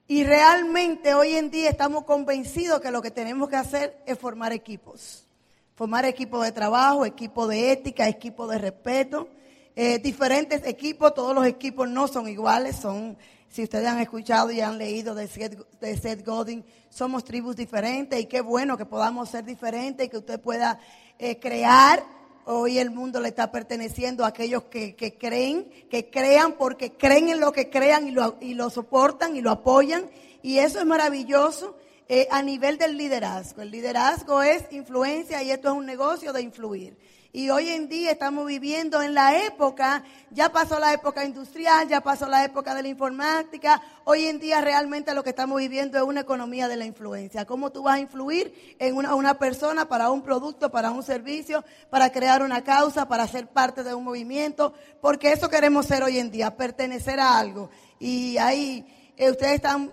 Y 0.07 0.23
realmente 0.23 1.13
hoy 1.13 1.35
en 1.35 1.51
día 1.51 1.69
estamos 1.69 2.03
convencidos 2.05 2.81
que 2.81 2.89
lo 2.89 3.03
que 3.03 3.11
tenemos 3.11 3.47
que 3.47 3.57
hacer 3.57 4.01
es 4.07 4.17
formar 4.17 4.53
equipos. 4.53 5.27
Formar 5.75 6.05
equipos 6.05 6.43
de 6.43 6.51
trabajo, 6.51 7.05
equipos 7.05 7.47
de 7.47 7.71
ética, 7.71 8.09
equipos 8.09 8.49
de 8.49 8.57
respeto. 8.57 9.27
Eh, 9.75 9.99
diferentes 9.99 10.65
equipos, 10.65 11.13
todos 11.13 11.35
los 11.35 11.45
equipos 11.45 11.87
no 11.87 12.07
son 12.07 12.27
iguales, 12.27 12.75
son, 12.75 13.17
si 13.53 13.61
ustedes 13.61 13.87
han 13.87 13.99
escuchado 13.99 14.49
y 14.49 14.61
han 14.61 14.79
leído 14.79 15.13
de 15.13 15.27
Seth, 15.27 15.59
de 15.79 15.95
Seth 15.95 16.25
Godin, 16.25 16.65
somos 16.89 17.23
tribus 17.23 17.55
diferentes 17.55 18.19
y 18.19 18.25
qué 18.25 18.41
bueno 18.41 18.77
que 18.77 18.85
podamos 18.85 19.29
ser 19.29 19.45
diferentes 19.45 20.07
y 20.07 20.09
que 20.09 20.17
usted 20.17 20.39
pueda 20.39 20.79
eh, 21.19 21.39
crear 21.39 22.03
Hoy 22.45 22.77
el 22.77 22.91
mundo 22.91 23.21
le 23.21 23.29
está 23.29 23.53
perteneciendo 23.53 24.25
a 24.25 24.27
aquellos 24.27 24.63
que, 24.63 24.95
creen, 25.17 25.69
que 25.89 26.09
crean 26.09 26.53
porque 26.57 26.91
creen 26.91 27.29
en 27.29 27.39
lo 27.39 27.53
que 27.53 27.69
crean 27.69 28.09
y 28.09 28.11
lo, 28.11 28.35
y 28.41 28.53
lo 28.53 28.69
soportan 28.69 29.37
y 29.37 29.41
lo 29.41 29.49
apoyan. 29.49 30.09
Y 30.41 30.57
eso 30.57 30.79
es 30.79 30.85
maravilloso 30.85 31.77
eh, 32.09 32.27
a 32.31 32.41
nivel 32.41 32.77
del 32.77 32.97
liderazgo. 32.97 33.61
El 33.61 33.71
liderazgo 33.71 34.43
es 34.43 34.65
influencia 34.71 35.41
y 35.41 35.51
esto 35.51 35.69
es 35.69 35.73
un 35.73 35.85
negocio 35.85 36.33
de 36.33 36.41
influir. 36.41 36.97
Y 37.35 37.49
hoy 37.49 37.69
en 37.69 37.89
día 37.89 38.11
estamos 38.11 38.45
viviendo 38.45 39.01
en 39.01 39.15
la 39.15 39.43
época, 39.47 40.03
ya 40.29 40.49
pasó 40.49 40.77
la 40.77 40.93
época 40.93 41.25
industrial, 41.25 41.87
ya 41.87 41.99
pasó 41.99 42.27
la 42.27 42.45
época 42.45 42.75
de 42.75 42.83
la 42.83 42.89
informática. 42.89 43.81
Hoy 44.03 44.27
en 44.27 44.39
día 44.39 44.61
realmente 44.61 45.15
lo 45.15 45.23
que 45.23 45.31
estamos 45.31 45.57
viviendo 45.57 45.97
es 45.97 46.03
una 46.03 46.19
economía 46.19 46.67
de 46.67 46.75
la 46.75 46.85
influencia. 46.85 47.45
¿Cómo 47.45 47.71
tú 47.71 47.81
vas 47.81 47.95
a 47.95 47.99
influir 48.01 48.75
en 48.77 48.95
una, 48.95 49.39
persona 49.39 49.89
para 49.89 50.11
un 50.11 50.21
producto, 50.21 50.69
para 50.69 50.91
un 50.91 51.01
servicio, 51.01 51.65
para 51.89 52.11
crear 52.11 52.43
una 52.43 52.63
causa, 52.63 53.07
para 53.07 53.27
ser 53.27 53.47
parte 53.47 53.83
de 53.83 53.95
un 53.95 54.03
movimiento? 54.03 54.75
Porque 55.01 55.31
eso 55.31 55.49
queremos 55.49 55.87
ser 55.87 56.03
hoy 56.03 56.19
en 56.19 56.29
día, 56.29 56.55
pertenecer 56.55 57.19
a 57.19 57.39
algo. 57.39 57.71
Y 57.97 58.37
ahí 58.37 58.85
eh, 59.17 59.31
ustedes 59.31 59.55
están 59.55 59.91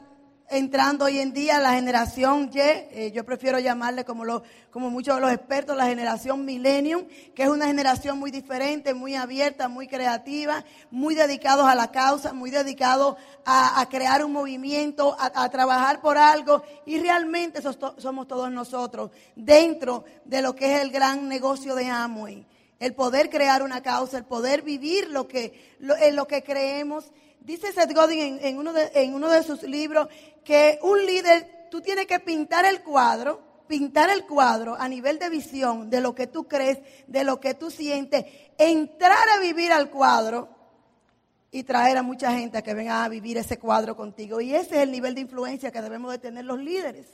entrando 0.50 1.04
hoy 1.04 1.20
en 1.20 1.32
día 1.32 1.60
la 1.60 1.74
generación 1.74 2.50
Y, 2.52 2.58
eh, 2.58 3.12
yo 3.14 3.24
prefiero 3.24 3.58
llamarle 3.60 4.04
como, 4.04 4.24
lo, 4.24 4.42
como 4.70 4.90
muchos 4.90 5.14
de 5.14 5.20
los 5.20 5.32
expertos, 5.32 5.76
la 5.76 5.86
generación 5.86 6.44
Millennium, 6.44 7.06
que 7.34 7.44
es 7.44 7.48
una 7.48 7.66
generación 7.66 8.18
muy 8.18 8.32
diferente, 8.32 8.92
muy 8.92 9.14
abierta, 9.14 9.68
muy 9.68 9.86
creativa, 9.86 10.64
muy 10.90 11.14
dedicados 11.14 11.68
a 11.68 11.74
la 11.74 11.92
causa, 11.92 12.32
muy 12.32 12.50
dedicados 12.50 13.16
a, 13.46 13.86
crear 13.88 14.24
un 14.24 14.32
movimiento, 14.32 15.16
a, 15.18 15.48
trabajar 15.48 16.00
por 16.00 16.18
algo, 16.18 16.62
y 16.84 16.98
realmente 16.98 17.60
somos 17.62 18.26
todos 18.26 18.50
nosotros 18.50 19.10
dentro 19.36 20.04
de 20.24 20.42
lo 20.42 20.54
que 20.54 20.74
es 20.74 20.82
el 20.82 20.90
gran 20.90 21.28
negocio 21.28 21.74
de 21.74 21.86
Amway. 21.86 22.46
El 22.80 22.94
poder 22.94 23.28
crear 23.28 23.62
una 23.62 23.82
causa, 23.82 24.16
el 24.16 24.24
poder 24.24 24.62
vivir 24.62 25.10
lo 25.10 25.28
que, 25.28 25.76
en 26.00 26.16
lo 26.16 26.26
que 26.26 26.42
creemos 26.42 27.12
Dice 27.40 27.72
Seth 27.72 27.94
Godin 27.94 28.38
en, 28.42 28.58
uno 28.58 28.72
de, 28.72 28.90
en 28.94 29.14
uno 29.14 29.28
de 29.28 29.42
sus 29.42 29.62
libros 29.62 30.08
que 30.44 30.78
un 30.82 31.04
líder, 31.04 31.68
tú 31.70 31.80
tienes 31.80 32.06
que 32.06 32.20
pintar 32.20 32.64
el 32.64 32.82
cuadro, 32.82 33.40
pintar 33.66 34.10
el 34.10 34.26
cuadro 34.26 34.74
a 34.78 34.88
nivel 34.88 35.18
de 35.18 35.30
visión 35.30 35.90
de 35.90 36.00
lo 36.00 36.14
que 36.14 36.26
tú 36.26 36.46
crees, 36.46 36.78
de 37.06 37.24
lo 37.24 37.40
que 37.40 37.54
tú 37.54 37.70
sientes, 37.70 38.26
entrar 38.58 39.28
a 39.36 39.40
vivir 39.40 39.72
al 39.72 39.90
cuadro 39.90 40.48
y 41.50 41.62
traer 41.62 41.96
a 41.96 42.02
mucha 42.02 42.32
gente 42.32 42.58
a 42.58 42.62
que 42.62 42.74
venga 42.74 43.04
a 43.04 43.08
vivir 43.08 43.38
ese 43.38 43.58
cuadro 43.58 43.96
contigo. 43.96 44.40
Y 44.40 44.54
ese 44.54 44.76
es 44.76 44.82
el 44.82 44.92
nivel 44.92 45.14
de 45.14 45.22
influencia 45.22 45.70
que 45.70 45.82
debemos 45.82 46.12
de 46.12 46.18
tener 46.18 46.44
los 46.44 46.58
líderes. 46.58 47.06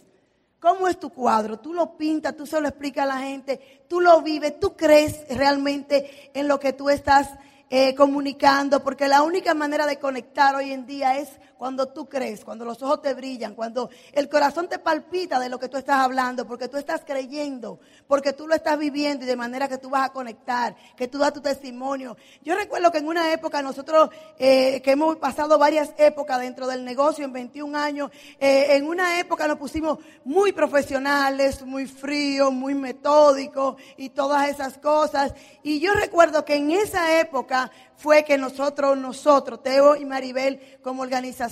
¿Cómo 0.59 0.89
es 0.89 0.99
tu 0.99 1.11
cuadro? 1.11 1.59
Tú 1.59 1.73
lo 1.75 1.97
pintas, 1.97 2.37
tú 2.37 2.47
se 2.47 2.61
lo 2.61 2.69
explicas 2.69 3.05
a 3.05 3.15
la 3.15 3.19
gente, 3.19 3.85
tú 3.89 4.01
lo 4.01 4.21
vives, 4.23 4.59
tú 4.59 4.75
crees 4.75 5.27
realmente 5.29 6.31
en 6.35 6.49
lo 6.49 6.59
que 6.59 6.73
tú 6.73 6.89
estás 6.89 7.29
eh, 7.71 7.95
comunicando, 7.95 8.83
porque 8.83 9.09
la 9.09 9.23
única 9.23 9.55
manera 9.55 9.87
de 9.87 9.99
conectar 9.99 10.55
hoy 10.55 10.73
en 10.73 10.87
día 10.87 11.19
es 11.19 11.31
cuando 11.57 11.89
tú 11.89 12.09
crees, 12.09 12.45
cuando 12.45 12.65
los 12.65 12.83
ojos 12.83 13.03
te 13.03 13.15
brillan, 13.15 13.55
cuando 13.55 13.91
el 14.13 14.29
corazón 14.29 14.69
te 14.69 14.79
palpita 14.79 15.39
de 15.41 15.49
lo 15.49 15.59
que 15.59 15.69
tú 15.69 15.77
estás 15.77 15.97
hablando, 15.97 16.47
porque 16.47 16.69
tú 16.69 16.77
estás 16.77 17.03
creyendo, 17.05 17.81
porque 18.07 18.33
tú 18.33 18.47
lo 18.47 18.55
estás 18.55 18.79
viviendo 18.79 19.25
y 19.25 19.29
de 19.29 19.37
manera 19.37 19.69
que 19.69 19.79
tú 19.79 19.91
vas 19.91 20.07
a 20.07 20.13
conectar, 20.13 20.77
que 20.97 21.09
tú 21.09 21.19
das 21.19 21.33
tu 21.33 21.41
testimonio. 21.41 22.17
Yo 22.43 22.55
recuerdo 22.55 22.93
que 22.93 22.99
en 22.99 23.09
una 23.09 23.33
época 23.33 23.63
nosotros, 23.63 24.11
eh, 24.39 24.81
que 24.83 24.93
hemos 24.93 25.17
pasado 25.17 25.59
varias 25.59 25.93
épocas 25.97 26.41
dentro 26.41 26.67
del 26.67 26.85
negocio 26.85 27.25
en 27.25 27.33
21 27.33 27.77
años, 27.77 28.11
eh, 28.39 28.77
en 28.77 28.87
una 28.87 29.19
época 29.19 29.49
nos 29.49 29.59
pusimos 29.59 29.99
muy 30.25 30.53
profesionales, 30.53 31.63
muy 31.63 31.87
fríos, 31.87 32.53
muy 32.53 32.75
metódicos 32.75 33.77
y 33.97 34.11
todas 34.11 34.49
esas 34.49 34.79
cosas. 34.79 35.35
Y 35.63 35.81
yo 35.81 35.95
recuerdo 35.95 36.45
que 36.45 36.57
en 36.57 36.71
esa 36.71 37.19
época 37.21 37.71
fue 37.97 38.25
que 38.25 38.37
nosotros, 38.37 38.97
nosotros, 38.99 39.63
Teo 39.63 39.97
y 39.97 40.05
Maribel, 40.05 40.61
como 40.83 41.03
organización, 41.03 41.46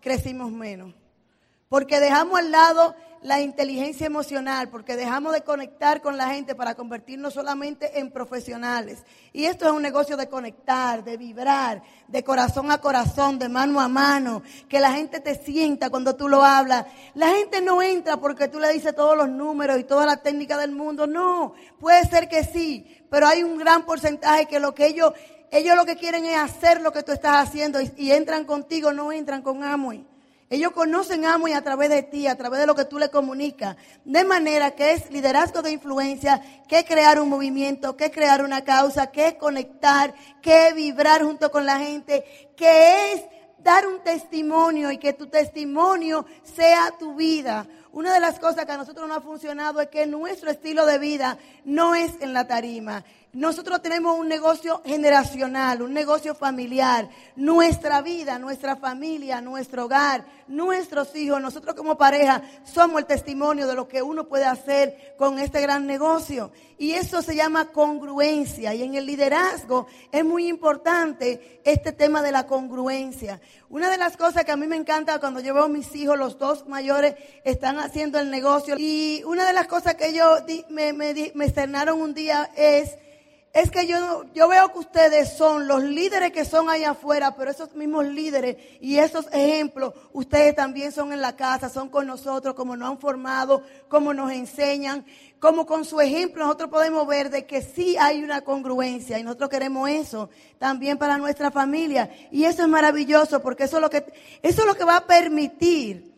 crecimos 0.00 0.50
menos. 0.50 0.94
Porque 1.68 1.98
dejamos 1.98 2.38
al 2.38 2.50
lado 2.50 2.94
la 3.24 3.40
inteligencia 3.40 4.06
emocional, 4.06 4.68
porque 4.68 4.96
dejamos 4.96 5.32
de 5.32 5.40
conectar 5.40 6.02
con 6.02 6.18
la 6.18 6.28
gente 6.28 6.54
para 6.54 6.74
convertirnos 6.74 7.32
solamente 7.32 7.98
en 7.98 8.10
profesionales. 8.10 9.02
Y 9.32 9.46
esto 9.46 9.64
es 9.64 9.72
un 9.72 9.80
negocio 9.80 10.18
de 10.18 10.28
conectar, 10.28 11.02
de 11.02 11.16
vibrar, 11.16 11.82
de 12.06 12.22
corazón 12.22 12.70
a 12.70 12.82
corazón, 12.82 13.38
de 13.38 13.48
mano 13.48 13.80
a 13.80 13.88
mano, 13.88 14.42
que 14.68 14.78
la 14.78 14.92
gente 14.92 15.20
te 15.20 15.36
sienta 15.36 15.88
cuando 15.88 16.14
tú 16.14 16.28
lo 16.28 16.44
hablas. 16.44 16.84
La 17.14 17.28
gente 17.28 17.62
no 17.62 17.80
entra 17.80 18.18
porque 18.18 18.48
tú 18.48 18.60
le 18.60 18.70
dices 18.74 18.94
todos 18.94 19.16
los 19.16 19.30
números 19.30 19.78
y 19.78 19.84
toda 19.84 20.04
la 20.04 20.18
técnica 20.18 20.58
del 20.58 20.72
mundo, 20.72 21.06
no, 21.06 21.54
puede 21.80 22.04
ser 22.04 22.28
que 22.28 22.44
sí, 22.44 22.86
pero 23.10 23.26
hay 23.26 23.42
un 23.42 23.56
gran 23.56 23.86
porcentaje 23.86 24.44
que 24.44 24.60
lo 24.60 24.74
que 24.74 24.86
ellos 24.86 25.14
ellos 25.54 25.76
lo 25.76 25.86
que 25.86 25.94
quieren 25.94 26.26
es 26.26 26.36
hacer 26.36 26.80
lo 26.80 26.92
que 26.92 27.04
tú 27.04 27.12
estás 27.12 27.46
haciendo 27.46 27.78
y, 27.80 28.10
entran 28.10 28.44
contigo, 28.44 28.92
no 28.92 29.12
entran 29.12 29.40
con 29.40 29.62
Amway. 29.62 30.04
Ellos 30.50 30.72
conocen 30.72 31.24
Amway 31.24 31.52
a 31.52 31.62
través 31.62 31.90
de 31.90 32.02
ti, 32.02 32.26
a 32.26 32.36
través 32.36 32.58
de 32.58 32.66
lo 32.66 32.74
que 32.74 32.84
tú 32.84 32.98
le 32.98 33.08
comunicas. 33.08 33.76
De 34.04 34.24
manera 34.24 34.72
que 34.72 34.94
es 34.94 35.08
liderazgo 35.12 35.62
de 35.62 35.70
influencia, 35.70 36.42
que 36.68 36.84
crear 36.84 37.20
un 37.20 37.28
movimiento, 37.28 37.96
que 37.96 38.10
crear 38.10 38.44
una 38.44 38.64
causa, 38.64 39.12
que 39.12 39.36
conectar, 39.38 40.12
que 40.42 40.72
vibrar 40.72 41.22
junto 41.22 41.52
con 41.52 41.64
la 41.64 41.78
gente, 41.78 42.24
que 42.56 43.12
es 43.12 43.22
dar 43.58 43.86
un 43.86 44.00
testimonio 44.02 44.90
y 44.90 44.98
que 44.98 45.12
tu 45.12 45.28
testimonio 45.28 46.26
sea 46.42 46.92
tu 46.98 47.14
vida. 47.14 47.66
Una 47.92 48.12
de 48.12 48.18
las 48.18 48.40
cosas 48.40 48.66
que 48.66 48.72
a 48.72 48.76
nosotros 48.76 49.06
no 49.08 49.14
ha 49.14 49.20
funcionado 49.20 49.80
es 49.80 49.86
que 49.86 50.04
nuestro 50.04 50.50
estilo 50.50 50.84
de 50.84 50.98
vida 50.98 51.38
no 51.64 51.94
es 51.94 52.20
en 52.20 52.32
la 52.32 52.46
tarima. 52.48 53.04
Nosotros 53.34 53.82
tenemos 53.82 54.16
un 54.16 54.28
negocio 54.28 54.80
generacional, 54.84 55.82
un 55.82 55.92
negocio 55.92 56.36
familiar. 56.36 57.08
Nuestra 57.34 58.00
vida, 58.00 58.38
nuestra 58.38 58.76
familia, 58.76 59.40
nuestro 59.40 59.86
hogar, 59.86 60.24
nuestros 60.46 61.16
hijos, 61.16 61.40
nosotros 61.40 61.74
como 61.74 61.98
pareja 61.98 62.42
somos 62.62 63.00
el 63.00 63.06
testimonio 63.06 63.66
de 63.66 63.74
lo 63.74 63.88
que 63.88 64.02
uno 64.02 64.28
puede 64.28 64.44
hacer 64.44 65.16
con 65.18 65.40
este 65.40 65.60
gran 65.60 65.84
negocio. 65.84 66.52
Y 66.78 66.92
eso 66.92 67.22
se 67.22 67.34
llama 67.34 67.72
congruencia. 67.72 68.72
Y 68.72 68.84
en 68.84 68.94
el 68.94 69.04
liderazgo 69.04 69.88
es 70.12 70.24
muy 70.24 70.46
importante 70.46 71.60
este 71.64 71.90
tema 71.90 72.22
de 72.22 72.30
la 72.30 72.46
congruencia. 72.46 73.40
Una 73.68 73.90
de 73.90 73.98
las 73.98 74.16
cosas 74.16 74.44
que 74.44 74.52
a 74.52 74.56
mí 74.56 74.68
me 74.68 74.76
encanta 74.76 75.18
cuando 75.18 75.40
yo 75.40 75.54
veo 75.54 75.64
a 75.64 75.68
mis 75.68 75.92
hijos, 75.96 76.16
los 76.16 76.38
dos 76.38 76.68
mayores, 76.68 77.16
están 77.42 77.80
haciendo 77.80 78.20
el 78.20 78.30
negocio. 78.30 78.76
Y 78.78 79.24
una 79.26 79.44
de 79.44 79.54
las 79.54 79.66
cosas 79.66 79.96
que 79.96 80.10
ellos 80.10 80.44
me, 80.68 80.92
me, 80.92 81.32
me 81.34 81.44
externaron 81.44 82.00
un 82.00 82.14
día 82.14 82.48
es 82.54 82.96
es 83.54 83.70
que 83.70 83.86
yo, 83.86 84.24
yo 84.34 84.48
veo 84.48 84.72
que 84.72 84.80
ustedes 84.80 85.36
son 85.36 85.68
los 85.68 85.80
líderes 85.80 86.32
que 86.32 86.44
son 86.44 86.68
allá 86.68 86.90
afuera, 86.90 87.36
pero 87.36 87.52
esos 87.52 87.72
mismos 87.76 88.04
líderes 88.04 88.56
y 88.80 88.98
esos 88.98 89.28
ejemplos, 89.32 89.94
ustedes 90.12 90.56
también 90.56 90.90
son 90.90 91.12
en 91.12 91.20
la 91.20 91.36
casa, 91.36 91.68
son 91.68 91.88
con 91.88 92.08
nosotros, 92.08 92.54
como 92.54 92.76
nos 92.76 92.90
han 92.90 92.98
formado, 92.98 93.62
como 93.88 94.12
nos 94.12 94.32
enseñan, 94.32 95.06
como 95.38 95.66
con 95.66 95.84
su 95.84 96.00
ejemplo 96.00 96.44
nosotros 96.44 96.68
podemos 96.68 97.06
ver 97.06 97.30
de 97.30 97.46
que 97.46 97.62
sí 97.62 97.96
hay 97.96 98.24
una 98.24 98.40
congruencia 98.40 99.20
y 99.20 99.22
nosotros 99.22 99.50
queremos 99.50 99.88
eso 99.88 100.30
también 100.58 100.98
para 100.98 101.16
nuestra 101.16 101.52
familia. 101.52 102.10
Y 102.32 102.46
eso 102.46 102.62
es 102.62 102.68
maravilloso 102.68 103.40
porque 103.40 103.64
eso 103.64 103.76
es 103.76 103.82
lo 103.82 103.88
que, 103.88 104.04
eso 104.42 104.62
es 104.62 104.66
lo 104.66 104.74
que 104.74 104.84
va 104.84 104.96
a 104.96 105.06
permitir, 105.06 106.12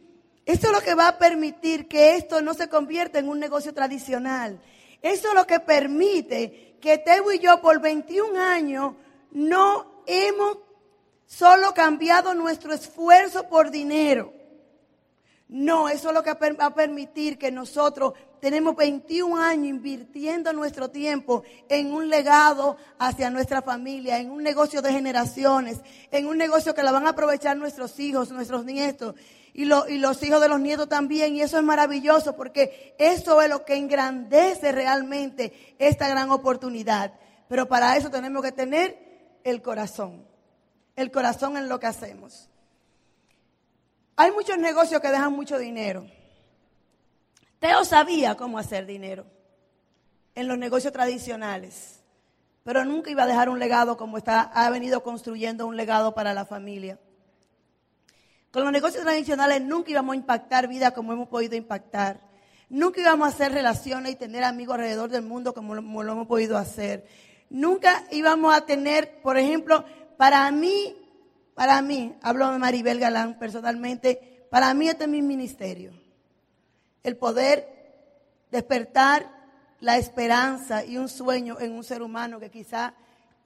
eso 0.47 0.69
es 0.69 0.73
lo 0.73 0.81
que 0.81 0.95
va 0.95 1.09
a 1.09 1.19
permitir 1.19 1.87
que 1.87 2.17
esto 2.17 2.41
no 2.41 2.55
se 2.55 2.71
convierta 2.71 3.19
en 3.19 3.29
un 3.29 3.39
negocio 3.39 3.75
tradicional. 3.75 4.59
Eso 5.03 5.29
es 5.29 5.35
lo 5.35 5.47
que 5.47 5.61
permite 5.61 6.66
que 6.81 6.99
Teo 6.99 7.33
y 7.33 7.39
yo 7.39 7.61
por 7.61 7.81
21 7.81 8.41
años 8.41 8.95
no 9.31 10.03
hemos 10.07 10.59
solo 11.27 11.75
cambiado 11.75 12.35
nuestro 12.35 12.73
esfuerzo 12.73 13.49
por 13.49 13.71
dinero. 13.71 14.33
No, 15.49 15.89
eso 15.89 16.09
es 16.09 16.15
lo 16.15 16.23
que 16.25 16.33
va 16.33 16.67
a 16.67 16.75
permitir 16.75 17.39
que 17.39 17.53
nosotros 17.53 18.15
tenemos 18.41 18.75
21 18.75 19.37
años 19.41 19.69
invirtiendo 19.69 20.53
nuestro 20.53 20.91
tiempo 20.91 21.45
en 21.69 21.93
un 21.93 22.09
legado 22.09 22.77
hacia 22.99 23.31
nuestra 23.31 23.63
familia, 23.63 24.19
en 24.19 24.31
un 24.31 24.43
negocio 24.43 24.83
de 24.83 24.93
generaciones, 24.93 25.79
en 26.11 26.27
un 26.27 26.37
negocio 26.37 26.75
que 26.75 26.83
la 26.83 26.91
van 26.91 27.07
a 27.07 27.11
aprovechar 27.11 27.57
nuestros 27.57 27.99
hijos, 28.01 28.33
nuestros 28.33 28.65
nietos 28.65 29.15
y, 29.57 29.63
y 29.63 29.99
los 29.99 30.23
hijos 30.23 30.41
de 30.43 30.49
los 30.49 30.61
nietos 30.61 30.87
también. 30.87 31.35
Y 31.35 31.41
eso 31.41 31.57
es 31.57 31.65
maravilloso 31.65 32.37
porque 32.37 32.95
eso 32.99 33.41
es 33.41 33.49
lo 33.49 33.65
que 33.65 33.77
engrandece 33.77 34.71
realmente 34.71 35.75
esta 35.79 36.09
gran 36.09 36.31
oportunidad. 36.31 37.15
Pero 37.49 37.67
para 37.67 37.97
eso 37.97 38.11
tenemos 38.11 38.43
que 38.43 38.53
tener 38.53 39.41
el 39.45 39.63
corazón, 39.63 40.27
el 40.95 41.11
corazón 41.11 41.57
en 41.57 41.71
lo 41.71 41.81
que 41.81 41.87
hacemos. 41.87 42.51
Hay 44.17 44.31
muchos 44.33 44.59
negocios 44.59 45.01
que 45.01 45.09
dejan 45.09 45.33
mucho 45.33 45.57
dinero. 45.57 46.07
Teo 47.59 47.83
sabía 47.87 48.35
cómo 48.35 48.59
hacer 48.59 48.85
dinero 48.85 49.25
en 50.35 50.49
los 50.49 50.59
negocios 50.59 50.93
tradicionales, 50.93 52.03
pero 52.63 52.85
nunca 52.85 53.11
iba 53.11 53.23
a 53.23 53.27
dejar 53.27 53.49
un 53.49 53.59
legado 53.59 53.97
como 53.97 54.19
está, 54.19 54.43
ha 54.43 54.69
venido 54.69 55.03
construyendo 55.03 55.67
un 55.67 55.77
legado 55.77 56.15
para 56.15 56.35
la 56.35 56.45
familia. 56.45 56.99
Con 58.57 58.65
los 58.65 58.73
negocios 58.73 59.05
tradicionales 59.05 59.61
nunca 59.61 59.91
íbamos 59.91 60.15
a 60.15 60.17
impactar 60.17 60.67
vida 60.67 60.93
como 60.93 61.13
hemos 61.13 61.29
podido 61.29 61.57
impactar. 61.57 62.23
Nunca 62.71 63.03
íbamos 63.03 63.29
a 63.29 63.31
hacer 63.31 63.53
relaciones 63.53 64.13
y 64.13 64.17
tener 64.17 64.45
amigos 64.45 64.77
alrededor 64.77 65.11
del 65.11 65.21
mundo 65.21 65.53
como 65.53 65.75
lo, 65.75 65.83
como 65.83 66.03
lo 66.03 66.13
hemos 66.13 66.27
podido 66.27 66.57
hacer. 66.57 67.07
Nunca 67.51 68.05
íbamos 68.11 68.57
a 68.57 68.63
tener, 68.63 69.21
por 69.21 69.37
ejemplo, 69.37 69.85
para 70.17 70.51
mí, 70.53 70.97
para 71.55 71.83
mí, 71.83 72.17
hablo 72.23 72.51
de 72.51 72.57
Maribel 72.57 72.99
Galán 72.99 73.39
personalmente, 73.39 74.47
para 74.51 74.73
mí 74.73 74.89
este 74.89 75.05
es 75.05 75.11
mi 75.11 75.21
ministerio. 75.21 75.93
El 77.03 77.19
poder 77.19 77.69
despertar 78.51 79.31
la 79.81 79.99
esperanza 79.99 80.83
y 80.83 80.97
un 80.97 81.11
sueño 81.11 81.59
en 81.61 81.73
un 81.73 81.85
ser 81.85 82.01
humano 82.01 82.41
que 82.41 82.51
quizá 82.51 82.95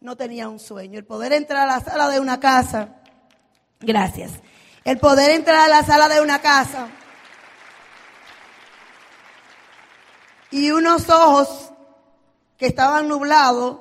no 0.01 0.17
tenía 0.17 0.49
un 0.49 0.61
sueño. 0.61 1.01
El 1.01 1.05
poder 1.05 1.33
entrar 1.33 1.69
a 1.69 1.79
la 1.79 1.81
sala 1.81 2.09
de 2.09 2.21
una 2.21 2.39
casa. 2.39 3.03
Gracias 3.81 4.35
el 4.85 4.99
poder 4.99 5.31
entrar 5.31 5.61
a 5.61 5.69
la 5.69 5.85
sala 5.85 6.09
de 6.09 6.21
una 6.21 6.41
casa 6.41 6.89
y 10.51 10.71
unos 10.71 11.09
ojos 11.09 11.73
que 12.57 12.67
estaban 12.67 13.09
nublados 13.09 13.81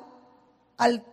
al 0.77 1.03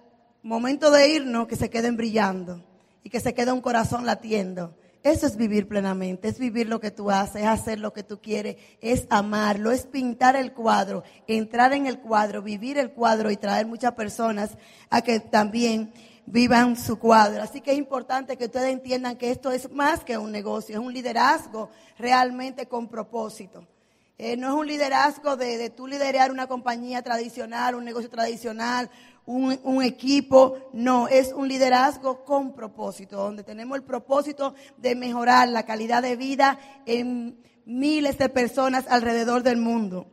momento 0.43 0.91
de 0.91 1.09
irnos 1.09 1.47
que 1.47 1.57
se 1.57 1.71
queden 1.71 1.97
brillando 1.97 2.65
y 3.03 3.11
que 3.11 3.21
se 3.21 3.35
quede 3.35 3.53
un 3.53 3.61
corazón 3.61 4.07
latiendo. 4.07 4.75
Eso 5.03 5.27
es 5.27 5.37
vivir 5.37 5.69
plenamente, 5.69 6.27
es 6.27 6.39
vivir 6.39 6.69
lo 6.69 6.81
que 6.81 6.91
tú 6.91 7.13
haces, 7.13 7.43
es 7.43 7.47
hacer 7.47 7.79
lo 7.79 7.93
que 7.93 8.03
tú 8.03 8.21
quieres, 8.21 8.57
es 8.81 9.07
amarlo, 9.09 9.71
es 9.71 9.87
pintar 9.87 10.35
el 10.35 10.53
cuadro, 10.53 11.05
entrar 11.29 11.73
en 11.73 11.87
el 11.87 12.01
cuadro, 12.01 12.43
vivir 12.43 12.77
el 12.77 12.91
cuadro 12.91 13.31
y 13.31 13.37
traer 13.37 13.67
muchas 13.67 13.93
personas 13.93 14.59
a 14.91 15.03
que 15.03 15.21
también 15.21 15.93
vivan 16.27 16.77
su 16.77 16.99
cuadro. 16.99 17.43
Así 17.43 17.61
que 17.61 17.73
es 17.73 17.79
importante 17.79 18.37
que 18.37 18.47
ustedes 18.47 18.73
entiendan 18.73 19.17
que 19.17 19.31
esto 19.31 19.51
es 19.53 19.71
más 19.73 20.05
que 20.05 20.19
un 20.19 20.33
negocio, 20.33 20.75
es 20.75 20.85
un 20.85 20.93
liderazgo 20.93 21.71
realmente 21.99 22.67
con 22.67 22.89
propósito. 22.89 23.67
Eh, 24.19 24.37
no 24.37 24.49
es 24.49 24.55
un 24.55 24.67
liderazgo 24.67 25.37
de, 25.37 25.59
de 25.59 25.71
tú 25.71 25.87
liderar 25.87 26.31
una 26.31 26.47
compañía 26.47 27.03
tradicional, 27.03 27.75
un 27.75 27.85
negocio 27.85 28.09
tradicional, 28.09 28.91
un, 29.27 29.61
un, 29.63 29.83
equipo, 29.83 30.57
no, 30.73 31.07
es 31.09 31.33
un 31.33 31.49
liderazgo 31.49 32.25
con 32.25 32.55
propósito, 32.55 33.17
donde 33.17 33.43
tenemos 33.43 33.77
el 33.77 33.85
propósito 33.85 34.55
de 34.79 34.95
mejorar 34.95 35.49
la 35.49 35.65
calidad 35.65 36.03
de 36.03 36.17
vida 36.17 36.59
en 36.87 37.39
miles 37.67 38.17
de 38.17 38.29
personas 38.29 38.87
alrededor 38.89 39.43
del 39.43 39.59
mundo. 39.59 40.07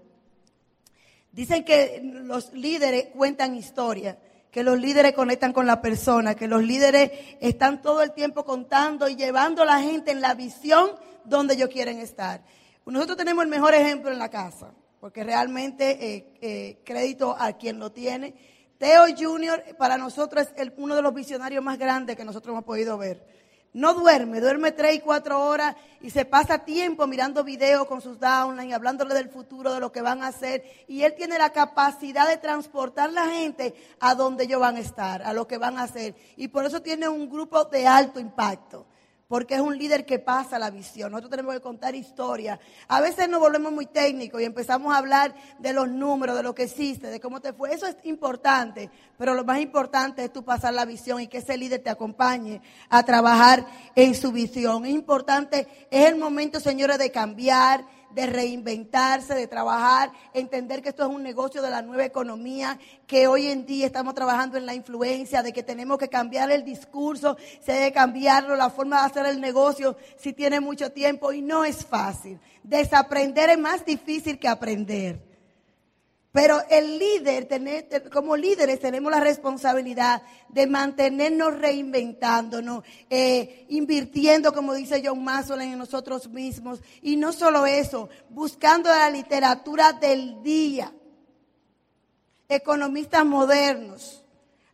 Dicen 1.32 1.63
que 1.63 2.01
los 2.03 2.51
líderes 2.53 3.08
cuentan 3.15 3.55
historias, 3.55 4.17
que 4.53 4.62
los 4.62 4.79
líderes 4.79 5.13
conectan 5.13 5.51
con 5.51 5.65
la 5.65 5.81
persona, 5.81 6.36
que 6.36 6.48
los 6.48 6.62
líderes 6.62 7.12
están 7.41 7.81
todo 7.81 8.03
el 8.03 8.12
tiempo 8.12 8.45
contando 8.45 9.10
y 9.10 9.15
llevando 9.15 9.63
a 9.63 9.65
la 9.65 9.81
gente 9.81 10.12
en 10.12 10.22
la 10.22 10.36
visión 10.36 10.91
donde 11.25 11.55
ellos 11.55 11.69
quieren 11.69 11.98
estar. 11.98 12.43
Nosotros 12.86 13.17
tenemos 13.17 13.43
el 13.43 13.50
mejor 13.50 13.74
ejemplo 13.74 14.12
en 14.12 14.19
la 14.19 14.29
casa, 14.29 14.72
porque 15.00 15.24
realmente 15.24 15.98
eh, 16.00 16.33
eh, 16.39 16.77
crédito 16.86 17.36
a 17.38 17.53
quien 17.53 17.79
lo 17.79 17.91
tiene. 17.91 18.36
Teo 18.77 19.05
Junior 19.17 19.63
para 19.75 19.98
nosotros 19.98 20.48
es 20.55 20.72
uno 20.77 20.95
de 20.95 21.01
los 21.01 21.15
visionarios 21.15 21.63
más 21.63 21.79
grandes 21.79 22.15
que 22.15 22.24
nosotros 22.24 22.53
hemos 22.53 22.63
podido 22.63 22.95
ver. 22.95 23.25
No 23.74 23.96
duerme, 23.96 24.39
duerme 24.39 24.72
tres 24.72 24.96
y 24.96 25.00
cuatro 25.00 25.44
horas 25.44 25.75
y 26.00 26.12
se 26.12 26.25
pasa 26.25 26.60
tiempo 26.60 27.08
mirando 27.08 27.44
videos 27.44 27.88
con 27.88 28.01
sus 28.01 28.20
downline, 28.20 28.74
hablándole 28.74 29.15
del 29.15 29.30
futuro, 29.30 29.74
de 29.74 29.80
lo 29.80 29.92
que 29.92 30.01
van 30.01 30.22
a 30.22 30.27
hacer. 30.27 30.63
Y 30.88 31.01
él 31.01 31.15
tiene 31.15 31.39
la 31.39 31.51
capacidad 31.51 32.27
de 32.27 32.38
transportar 32.38 33.12
la 33.12 33.27
gente 33.30 33.74
a 34.00 34.13
donde 34.13 34.44
ellos 34.44 34.60
van 34.60 34.75
a 34.75 34.80
estar, 34.80 35.24
a 35.24 35.34
lo 35.34 35.48
que 35.48 35.58
van 35.58 35.80
a 35.80 35.84
hacer. 35.84 36.15
Y 36.38 36.50
por 36.50 36.65
eso 36.65 36.84
tiene 36.84 37.10
un 37.10 37.30
grupo 37.30 37.65
de 37.65 37.88
alto 37.88 38.20
impacto 38.20 38.86
porque 39.27 39.56
es 39.56 39.62
un 39.62 39.77
líder 39.77 40.06
que 40.06 40.20
pasa 40.20 40.60
la 40.60 40.70
visión. 40.70 41.12
Nosotros 41.12 41.32
tenemos 41.32 41.53
que 41.56 41.62
contar 41.62 41.96
historias. 41.96 42.60
A 42.88 43.01
veces 43.01 43.30
nos 43.30 43.39
volvemos 43.39 43.72
muy 43.72 43.86
técnicos 43.86 44.42
y 44.42 44.46
empezamos 44.46 44.94
a 44.94 44.98
hablar 44.98 45.34
de 45.60 45.74
los 45.74 45.89
números, 45.89 46.36
de 46.36 46.44
lo 46.44 46.53
que 46.53 46.63
existe, 46.63 47.08
de 47.08 47.20
cómo 47.20 47.42
te 47.42 47.53
fue. 47.53 47.74
Eso 47.74 47.88
es 47.88 47.96
importante, 48.03 48.89
pero 49.18 49.34
lo 49.34 49.44
más 49.44 49.60
importante 49.60 50.24
es 50.24 50.34
tú 50.34 50.44
pasar 50.44 50.74
la 50.74 50.86
visión 50.86 51.22
y 51.22 51.27
que 51.27 51.39
ese 51.39 51.58
líder 51.58 51.82
te 51.82 51.89
acompañe 51.89 52.62
a 52.89 53.03
trabajar 53.03 53.65
en 53.96 54.13
su 54.13 54.32
visión. 54.32 54.86
Es 54.86 54.94
importante, 54.94 55.68
es 55.89 56.08
el 56.08 56.18
momento, 56.18 56.60
señores, 56.60 56.98
de 56.98 57.12
cambiar, 57.12 57.86
de 58.13 58.25
reinventarse, 58.25 59.34
de 59.34 59.48
trabajar, 59.48 60.12
entender 60.34 60.82
que 60.82 60.89
esto 60.89 61.03
es 61.03 61.10
un 61.10 61.24
negocio 61.24 61.62
de 61.62 61.70
la 61.70 61.82
nueva 61.82 62.05
economía, 62.05 62.79
que 63.08 63.27
hoy 63.27 63.48
en 63.48 63.65
día 63.65 63.86
estamos 63.86 64.13
trabajando 64.13 64.58
en 64.58 64.65
la 64.65 64.75
influencia, 64.75 65.43
de 65.43 65.53
que 65.53 65.63
tenemos 65.63 65.98
que 65.98 66.10
cambiar 66.10 66.51
el 66.51 66.63
discurso, 66.63 67.38
se 67.62 67.74
debe 67.74 67.91
cambiarlo, 67.91 68.55
la 68.55 68.70
forma 68.70 69.00
de 69.01 69.08
hacer 69.08 69.25
el 69.25 69.41
negocio 69.41 69.98
si 70.17 70.34
tiene 70.34 70.60
mucho 70.60 70.91
tiempo 70.91 71.34
y 71.34 71.41
no 71.41 71.65
es 71.65 71.86
fácil. 71.86 72.39
Desaprender 72.63 73.50
es 73.50 73.60
más 73.60 73.86
difícil 73.86 74.39
que 74.39 74.48
aprender. 74.48 75.32
Pero 76.33 76.63
el 76.67 76.97
líder, 76.97 77.47
como 78.11 78.35
líderes, 78.35 78.79
tenemos 78.79 79.11
la 79.11 79.19
responsabilidad 79.19 80.23
de 80.49 80.65
mantenernos 80.65 81.59
reinventándonos, 81.59 82.83
eh, 83.07 83.67
invirtiendo, 83.69 84.51
como 84.51 84.73
dice 84.73 85.03
John 85.05 85.23
Mason, 85.23 85.61
en 85.61 85.77
nosotros 85.77 86.27
mismos. 86.27 86.81
Y 87.03 87.17
no 87.17 87.33
solo 87.33 87.67
eso, 87.67 88.09
buscando 88.29 88.89
la 88.89 89.11
literatura 89.11 89.93
del 89.93 90.41
día, 90.41 90.91
economistas 92.49 93.23
modernos, 93.23 94.23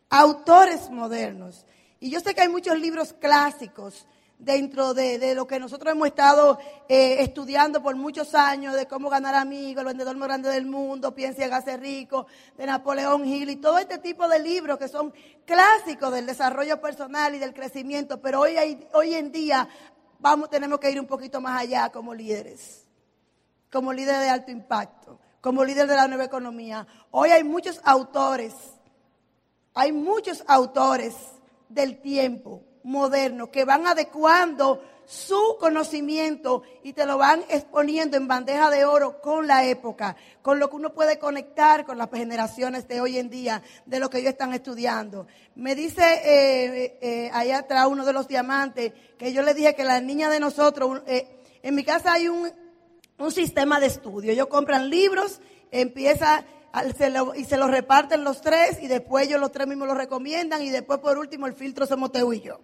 autores 0.08 0.88
modernos. 0.88 1.66
Y 2.00 2.08
yo 2.08 2.20
sé 2.20 2.34
que 2.34 2.40
hay 2.40 2.48
muchos 2.48 2.80
libros 2.80 3.12
clásicos 3.12 4.06
dentro 4.40 4.94
de, 4.94 5.34
lo 5.34 5.46
que 5.46 5.60
nosotros 5.60 5.92
hemos 5.92 6.08
estado 6.08 6.58
eh, 6.88 7.22
estudiando 7.22 7.82
por 7.82 7.94
muchos 7.94 8.34
años, 8.34 8.74
de 8.74 8.86
cómo 8.86 9.10
ganar 9.10 9.34
amigos, 9.34 9.82
el 9.82 9.88
vendedor 9.88 10.16
más 10.16 10.28
grande 10.28 10.48
del 10.48 10.66
mundo, 10.66 11.14
piensa 11.14 11.42
y 11.42 11.44
hágase 11.44 11.76
rico, 11.76 12.26
de 12.56 12.66
Napoleón 12.66 13.24
Hill 13.26 13.50
y 13.50 13.56
todo 13.56 13.78
este 13.78 13.98
tipo 13.98 14.28
de 14.28 14.38
libros 14.38 14.78
que 14.78 14.88
son 14.88 15.12
clásicos 15.44 16.12
del 16.12 16.26
desarrollo 16.26 16.80
personal 16.80 17.34
y 17.34 17.38
del 17.38 17.52
crecimiento, 17.52 18.20
pero 18.20 18.40
hoy, 18.40 18.56
hoy 18.94 19.14
en 19.14 19.30
día 19.30 19.68
vamos, 20.18 20.48
tenemos 20.48 20.80
que 20.80 20.90
ir 20.90 20.98
un 20.98 21.06
poquito 21.06 21.40
más 21.40 21.60
allá 21.60 21.90
como 21.90 22.14
líderes, 22.14 22.86
como 23.70 23.92
líderes 23.92 24.22
de 24.22 24.30
alto 24.30 24.50
impacto, 24.50 25.20
como 25.42 25.64
líderes 25.64 25.90
de 25.90 25.96
la 25.96 26.08
nueva 26.08 26.24
economía. 26.24 26.86
Hoy 27.10 27.30
hay 27.30 27.44
muchos 27.44 27.80
autores, 27.84 28.54
hay 29.74 29.92
muchos 29.92 30.42
autores 30.46 31.14
del 31.68 32.00
tiempo 32.00 32.64
moderno 32.82 33.50
que 33.50 33.64
van 33.64 33.86
adecuando 33.86 34.82
su 35.10 35.56
conocimiento 35.58 36.62
y 36.84 36.92
te 36.92 37.04
lo 37.04 37.18
van 37.18 37.42
exponiendo 37.48 38.16
en 38.16 38.28
bandeja 38.28 38.70
de 38.70 38.84
oro 38.84 39.20
con 39.20 39.48
la 39.48 39.64
época, 39.64 40.14
con 40.40 40.60
lo 40.60 40.70
que 40.70 40.76
uno 40.76 40.94
puede 40.94 41.18
conectar 41.18 41.84
con 41.84 41.98
las 41.98 42.08
generaciones 42.12 42.86
de 42.86 43.00
hoy 43.00 43.18
en 43.18 43.28
día, 43.28 43.60
de 43.86 43.98
lo 43.98 44.08
que 44.08 44.18
ellos 44.18 44.30
están 44.30 44.54
estudiando. 44.54 45.26
Me 45.56 45.74
dice 45.74 46.02
eh, 46.02 46.98
eh, 47.00 47.30
allá 47.32 47.58
atrás 47.58 47.88
uno 47.88 48.04
de 48.04 48.12
los 48.12 48.28
diamantes 48.28 48.92
que 49.18 49.32
yo 49.32 49.42
le 49.42 49.52
dije 49.52 49.74
que 49.74 49.82
la 49.82 50.00
niña 50.00 50.30
de 50.30 50.38
nosotros, 50.38 51.02
eh, 51.08 51.26
en 51.60 51.74
mi 51.74 51.82
casa 51.82 52.12
hay 52.12 52.28
un, 52.28 52.48
un 53.18 53.32
sistema 53.32 53.80
de 53.80 53.86
estudio, 53.86 54.30
ellos 54.30 54.46
compran 54.46 54.90
libros, 54.90 55.40
empieza 55.72 56.44
y 57.34 57.44
se 57.44 57.56
los 57.56 57.68
reparten 57.68 58.22
los 58.22 58.42
tres 58.42 58.80
y 58.80 58.86
después 58.86 59.26
ellos 59.26 59.40
los 59.40 59.50
tres 59.50 59.66
mismos 59.66 59.88
lo 59.88 59.94
recomiendan 59.94 60.62
y 60.62 60.70
después 60.70 61.00
por 61.00 61.18
último 61.18 61.48
el 61.48 61.54
filtro 61.54 61.84
somos 61.84 62.12
Teo 62.12 62.32
y 62.32 62.42
yo. 62.42 62.60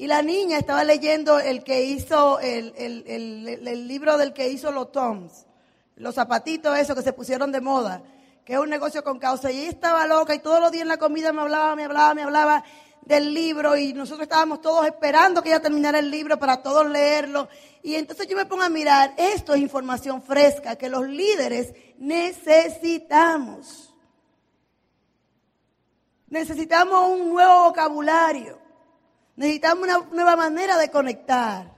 Y 0.00 0.06
la 0.06 0.22
niña 0.22 0.58
estaba 0.58 0.84
leyendo 0.84 1.40
el 1.40 1.64
que 1.64 1.82
hizo, 1.82 2.38
el, 2.38 2.72
el, 2.76 3.88
libro 3.88 4.16
del 4.16 4.32
que 4.32 4.48
hizo 4.48 4.70
los 4.70 4.92
Toms, 4.92 5.44
los 5.96 6.14
zapatitos 6.14 6.78
esos 6.78 6.94
que 6.94 7.02
se 7.02 7.12
pusieron 7.12 7.50
de 7.50 7.60
moda, 7.60 8.04
que 8.44 8.52
es 8.52 8.60
un 8.60 8.70
negocio 8.70 9.02
con 9.02 9.18
causa. 9.18 9.50
Y 9.50 9.58
ella 9.58 9.70
estaba 9.70 10.06
loca 10.06 10.36
y 10.36 10.38
todos 10.38 10.60
los 10.60 10.70
días 10.70 10.82
en 10.82 10.88
la 10.88 10.98
comida 10.98 11.32
me 11.32 11.40
hablaba, 11.40 11.74
me 11.74 11.82
hablaba, 11.82 12.14
me 12.14 12.22
hablaba 12.22 12.62
del 13.02 13.34
libro 13.34 13.76
y 13.76 13.92
nosotros 13.92 14.22
estábamos 14.22 14.60
todos 14.60 14.86
esperando 14.86 15.42
que 15.42 15.48
ella 15.48 15.60
terminara 15.60 15.98
el 15.98 16.12
libro 16.12 16.38
para 16.38 16.62
todos 16.62 16.88
leerlo. 16.88 17.48
Y 17.82 17.96
entonces 17.96 18.28
yo 18.28 18.36
me 18.36 18.46
pongo 18.46 18.62
a 18.62 18.68
mirar, 18.68 19.14
esto 19.16 19.52
es 19.52 19.60
información 19.60 20.22
fresca 20.22 20.76
que 20.76 20.88
los 20.88 21.08
líderes 21.08 21.74
necesitamos. 21.98 23.92
Necesitamos 26.28 27.10
un 27.10 27.30
nuevo 27.30 27.64
vocabulario. 27.64 28.67
Necesitamos 29.38 29.84
una 29.84 29.98
nueva 30.10 30.34
manera 30.34 30.76
de 30.76 30.90
conectar. 30.90 31.72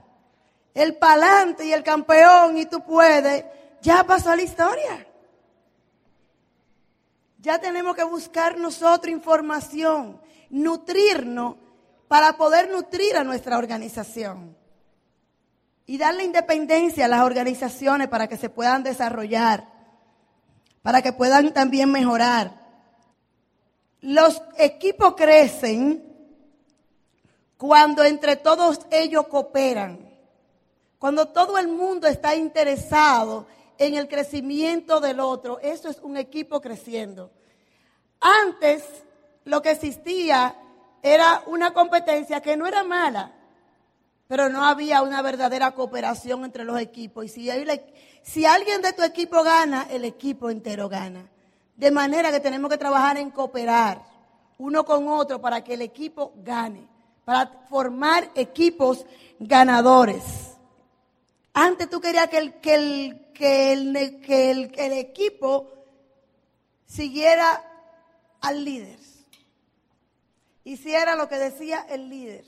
El 0.73 0.97
palante 0.97 1.63
y 1.63 1.71
el 1.71 1.83
campeón 1.83 2.57
y 2.57 2.65
tú 2.65 2.83
puedes, 2.83 3.45
ya 3.83 4.03
pasó 4.03 4.35
la 4.35 4.41
historia. 4.41 5.05
Ya 7.37 7.59
tenemos 7.59 7.95
que 7.95 8.03
buscar 8.03 8.57
nosotros 8.57 9.13
información, 9.13 10.19
nutrirnos 10.49 11.57
para 12.07 12.35
poder 12.35 12.67
nutrir 12.71 13.15
a 13.15 13.23
nuestra 13.23 13.59
organización 13.59 14.57
y 15.85 15.99
darle 15.99 16.23
independencia 16.23 17.05
a 17.05 17.09
las 17.09 17.21
organizaciones 17.21 18.07
para 18.07 18.25
que 18.27 18.37
se 18.37 18.49
puedan 18.49 18.81
desarrollar, 18.81 19.67
para 20.81 21.03
que 21.03 21.13
puedan 21.13 21.53
también 21.53 21.91
mejorar. 21.91 22.59
Los 23.99 24.41
equipos 24.57 25.13
crecen 25.15 26.10
cuando 27.61 28.03
entre 28.03 28.37
todos 28.37 28.79
ellos 28.89 29.27
cooperan, 29.27 29.99
cuando 30.97 31.27
todo 31.27 31.59
el 31.59 31.67
mundo 31.67 32.07
está 32.07 32.33
interesado 32.33 33.45
en 33.77 33.93
el 33.93 34.07
crecimiento 34.07 34.99
del 34.99 35.19
otro, 35.19 35.59
eso 35.59 35.87
es 35.87 35.99
un 35.99 36.17
equipo 36.17 36.59
creciendo. 36.59 37.29
Antes 38.19 38.83
lo 39.43 39.61
que 39.61 39.69
existía 39.69 40.55
era 41.03 41.43
una 41.45 41.71
competencia 41.71 42.41
que 42.41 42.57
no 42.57 42.65
era 42.65 42.83
mala, 42.83 43.31
pero 44.27 44.49
no 44.49 44.65
había 44.65 45.03
una 45.03 45.21
verdadera 45.21 45.69
cooperación 45.69 46.43
entre 46.43 46.63
los 46.63 46.79
equipos. 46.79 47.25
Y 47.25 47.29
si, 47.29 47.51
si 48.23 48.43
alguien 48.47 48.81
de 48.81 48.93
tu 48.93 49.03
equipo 49.03 49.43
gana, 49.43 49.85
el 49.91 50.03
equipo 50.03 50.49
entero 50.49 50.89
gana. 50.89 51.29
De 51.75 51.91
manera 51.91 52.31
que 52.31 52.39
tenemos 52.39 52.71
que 52.71 52.79
trabajar 52.79 53.17
en 53.17 53.29
cooperar 53.29 54.01
uno 54.57 54.83
con 54.83 55.07
otro 55.07 55.39
para 55.39 55.63
que 55.63 55.75
el 55.75 55.83
equipo 55.83 56.33
gane 56.37 56.89
para 57.25 57.47
formar 57.69 58.31
equipos 58.35 59.05
ganadores. 59.39 60.23
Antes 61.53 61.89
tú 61.89 61.99
querías 61.99 62.27
que 62.29 62.37
el, 62.37 62.53
que 62.55 62.75
el, 62.75 63.21
que 63.33 63.73
el, 63.73 64.21
que 64.21 64.51
el, 64.51 64.71
que 64.71 64.85
el 64.85 64.93
equipo 64.93 65.67
siguiera 66.85 67.63
al 68.41 68.63
líder. 68.63 68.99
Hiciera 70.63 71.15
lo 71.15 71.27
que 71.27 71.37
decía 71.37 71.85
el 71.89 72.09
líder. 72.09 72.45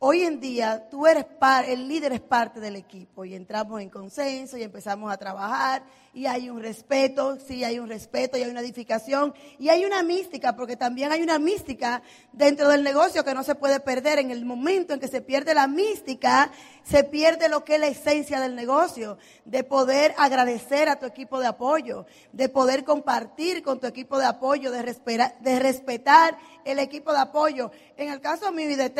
Hoy 0.00 0.22
en 0.22 0.38
día 0.38 0.88
tú 0.88 1.08
eres 1.08 1.26
el 1.66 1.88
líder 1.88 2.12
es 2.12 2.20
parte 2.20 2.60
del 2.60 2.76
equipo 2.76 3.24
y 3.24 3.34
entramos 3.34 3.80
en 3.80 3.90
consenso 3.90 4.56
y 4.56 4.62
empezamos 4.62 5.12
a 5.12 5.16
trabajar 5.16 5.82
y 6.14 6.26
hay 6.26 6.50
un 6.50 6.62
respeto, 6.62 7.36
sí 7.40 7.64
hay 7.64 7.80
un 7.80 7.88
respeto 7.88 8.38
y 8.38 8.42
hay 8.42 8.50
una 8.50 8.60
edificación 8.60 9.34
y 9.58 9.70
hay 9.70 9.84
una 9.84 10.04
mística, 10.04 10.54
porque 10.54 10.76
también 10.76 11.10
hay 11.10 11.22
una 11.22 11.40
mística 11.40 12.02
dentro 12.32 12.68
del 12.68 12.84
negocio 12.84 13.24
que 13.24 13.34
no 13.34 13.42
se 13.42 13.56
puede 13.56 13.80
perder. 13.80 14.20
En 14.20 14.30
el 14.30 14.44
momento 14.44 14.94
en 14.94 15.00
que 15.00 15.08
se 15.08 15.20
pierde 15.20 15.52
la 15.52 15.66
mística, 15.66 16.52
se 16.84 17.02
pierde 17.02 17.48
lo 17.48 17.64
que 17.64 17.74
es 17.74 17.80
la 17.80 17.88
esencia 17.88 18.40
del 18.40 18.54
negocio, 18.54 19.18
de 19.44 19.64
poder 19.64 20.14
agradecer 20.16 20.88
a 20.88 20.98
tu 20.98 21.06
equipo 21.06 21.40
de 21.40 21.48
apoyo, 21.48 22.06
de 22.32 22.48
poder 22.48 22.84
compartir 22.84 23.62
con 23.62 23.80
tu 23.80 23.86
equipo 23.86 24.18
de 24.18 24.26
apoyo, 24.26 24.70
de, 24.70 24.82
respetar, 24.82 25.38
de 25.40 25.58
respetar 25.58 26.38
el 26.64 26.78
equipo 26.78 27.12
de 27.12 27.18
apoyo. 27.18 27.70
En 27.96 28.10
el 28.10 28.20
caso 28.20 28.52
mío 28.52 28.70
y 28.70 28.76
de 28.76 28.90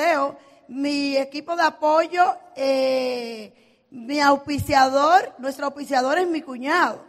mi 0.69 1.17
equipo 1.17 1.57
de 1.57 1.63
apoyo, 1.63 2.37
eh, 2.55 3.87
mi 3.91 4.21
auspiciador, 4.21 5.35
nuestro 5.39 5.67
auspiciador 5.67 6.19
es 6.19 6.29
mi 6.29 6.43
cuñado. 6.43 7.05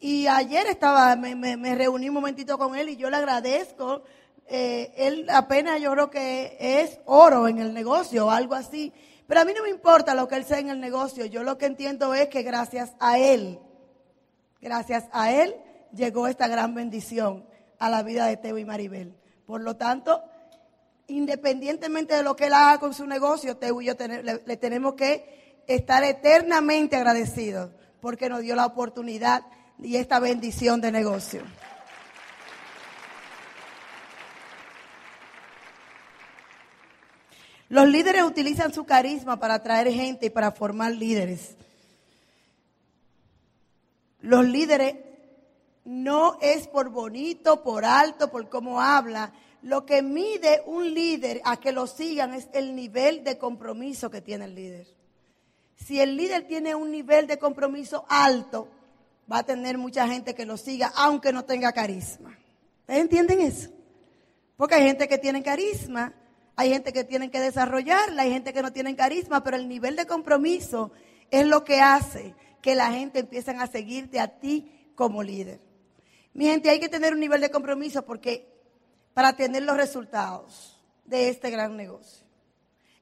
Y 0.00 0.26
ayer 0.26 0.66
estaba, 0.66 1.14
me, 1.14 1.74
reuní 1.74 2.08
un 2.08 2.14
momentito 2.14 2.58
con 2.58 2.74
él 2.74 2.88
y 2.88 2.96
yo 2.96 3.08
le 3.10 3.16
agradezco. 3.16 4.02
Eh, 4.48 4.92
él 4.96 5.26
apenas 5.30 5.80
yo 5.80 5.92
creo 5.92 6.10
que 6.10 6.56
es 6.58 6.98
oro 7.04 7.46
en 7.46 7.58
el 7.58 7.72
negocio 7.72 8.26
o 8.26 8.30
algo 8.30 8.54
así. 8.54 8.92
Pero 9.26 9.42
a 9.42 9.44
mí 9.44 9.52
no 9.56 9.62
me 9.62 9.70
importa 9.70 10.14
lo 10.14 10.26
que 10.26 10.36
él 10.36 10.44
sea 10.44 10.58
en 10.58 10.70
el 10.70 10.80
negocio. 10.80 11.26
Yo 11.26 11.44
lo 11.44 11.56
que 11.56 11.66
entiendo 11.66 12.14
es 12.14 12.28
que 12.28 12.42
gracias 12.42 12.94
a 12.98 13.18
él, 13.18 13.60
gracias 14.60 15.04
a 15.12 15.32
él, 15.32 15.54
llegó 15.92 16.26
esta 16.26 16.48
gran 16.48 16.74
bendición 16.74 17.44
a 17.78 17.90
la 17.90 18.02
vida 18.02 18.26
de 18.26 18.38
Teo 18.38 18.58
y 18.58 18.64
Maribel. 18.64 19.14
Por 19.46 19.60
lo 19.60 19.76
tanto, 19.76 20.24
independientemente 21.10 22.14
de 22.14 22.22
lo 22.22 22.36
que 22.36 22.46
él 22.46 22.54
haga 22.54 22.78
con 22.78 22.94
su 22.94 23.06
negocio, 23.06 23.56
Teo 23.56 23.80
y 23.82 23.86
yo 23.86 23.94
le, 23.98 24.56
tenemos 24.56 24.94
que 24.94 25.62
estar 25.66 26.04
eternamente 26.04 26.96
agradecidos 26.96 27.70
porque 28.00 28.28
nos 28.28 28.40
dio 28.40 28.54
la 28.54 28.66
oportunidad 28.66 29.42
y 29.78 29.96
esta 29.96 30.20
bendición 30.20 30.80
de 30.80 30.92
negocio. 30.92 31.42
Los 37.68 37.86
líderes 37.86 38.24
utilizan 38.24 38.72
su 38.72 38.84
carisma 38.84 39.38
para 39.38 39.54
atraer 39.54 39.92
gente 39.92 40.26
y 40.26 40.30
para 40.30 40.50
formar 40.50 40.92
líderes. 40.92 41.56
Los 44.20 44.44
líderes 44.44 44.96
no 45.84 46.36
es 46.40 46.66
por 46.66 46.90
bonito, 46.90 47.62
por 47.62 47.84
alto, 47.84 48.30
por 48.30 48.48
cómo 48.48 48.80
habla, 48.80 49.32
lo 49.62 49.84
que 49.84 50.02
mide 50.02 50.62
un 50.66 50.94
líder 50.94 51.40
a 51.44 51.58
que 51.58 51.72
lo 51.72 51.86
sigan 51.86 52.34
es 52.34 52.48
el 52.52 52.74
nivel 52.74 53.24
de 53.24 53.38
compromiso 53.38 54.10
que 54.10 54.20
tiene 54.20 54.46
el 54.46 54.54
líder. 54.54 54.86
Si 55.76 56.00
el 56.00 56.16
líder 56.16 56.46
tiene 56.46 56.74
un 56.74 56.90
nivel 56.90 57.26
de 57.26 57.38
compromiso 57.38 58.04
alto, 58.08 58.68
va 59.30 59.38
a 59.38 59.42
tener 59.44 59.78
mucha 59.78 60.06
gente 60.08 60.34
que 60.34 60.46
lo 60.46 60.56
siga, 60.56 60.92
aunque 60.94 61.32
no 61.32 61.44
tenga 61.44 61.72
carisma. 61.72 62.38
¿Ustedes 62.80 63.00
entienden 63.00 63.40
eso? 63.40 63.70
Porque 64.56 64.74
hay 64.74 64.82
gente 64.82 65.08
que 65.08 65.18
tiene 65.18 65.42
carisma, 65.42 66.14
hay 66.56 66.70
gente 66.70 66.92
que 66.92 67.04
tiene 67.04 67.30
que 67.30 67.40
desarrollarla, 67.40 68.22
hay 68.22 68.30
gente 68.30 68.52
que 68.52 68.62
no 68.62 68.72
tiene 68.72 68.94
carisma, 68.96 69.42
pero 69.42 69.56
el 69.56 69.68
nivel 69.68 69.96
de 69.96 70.06
compromiso 70.06 70.90
es 71.30 71.46
lo 71.46 71.64
que 71.64 71.80
hace 71.80 72.34
que 72.60 72.74
la 72.74 72.92
gente 72.92 73.20
empiece 73.20 73.50
a 73.52 73.66
seguirte 73.66 74.20
a 74.20 74.38
ti 74.38 74.92
como 74.94 75.22
líder. 75.22 75.60
Mi 76.34 76.44
gente, 76.46 76.68
hay 76.68 76.78
que 76.78 76.88
tener 76.88 77.14
un 77.14 77.20
nivel 77.20 77.40
de 77.40 77.50
compromiso 77.50 78.04
porque 78.04 78.49
para 79.20 79.34
tener 79.34 79.64
los 79.64 79.76
resultados 79.76 80.80
de 81.04 81.28
este 81.28 81.50
gran 81.50 81.76
negocio. 81.76 82.24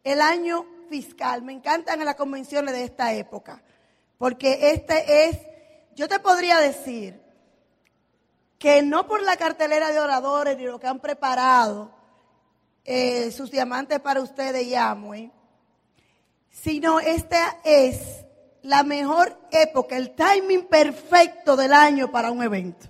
El 0.02 0.20
año 0.20 0.66
fiscal, 0.90 1.42
me 1.42 1.52
encantan 1.52 2.04
las 2.04 2.16
convenciones 2.16 2.74
de 2.74 2.82
esta 2.82 3.12
época, 3.12 3.62
porque 4.18 4.72
este 4.72 5.28
es, 5.28 5.38
yo 5.94 6.08
te 6.08 6.18
podría 6.18 6.58
decir 6.58 7.22
que 8.58 8.82
no 8.82 9.06
por 9.06 9.22
la 9.22 9.36
cartelera 9.36 9.92
de 9.92 10.00
oradores 10.00 10.56
ni 10.56 10.64
lo 10.64 10.80
que 10.80 10.88
han 10.88 10.98
preparado 10.98 11.92
eh, 12.84 13.30
sus 13.30 13.52
diamantes 13.52 14.00
para 14.00 14.20
ustedes 14.20 14.66
y 14.66 14.74
Amway, 14.74 15.30
sino 16.50 16.98
esta 16.98 17.58
es 17.62 18.24
la 18.62 18.82
mejor 18.82 19.38
época, 19.52 19.96
el 19.96 20.16
timing 20.16 20.66
perfecto 20.66 21.54
del 21.54 21.72
año 21.72 22.10
para 22.10 22.32
un 22.32 22.42
evento 22.42 22.88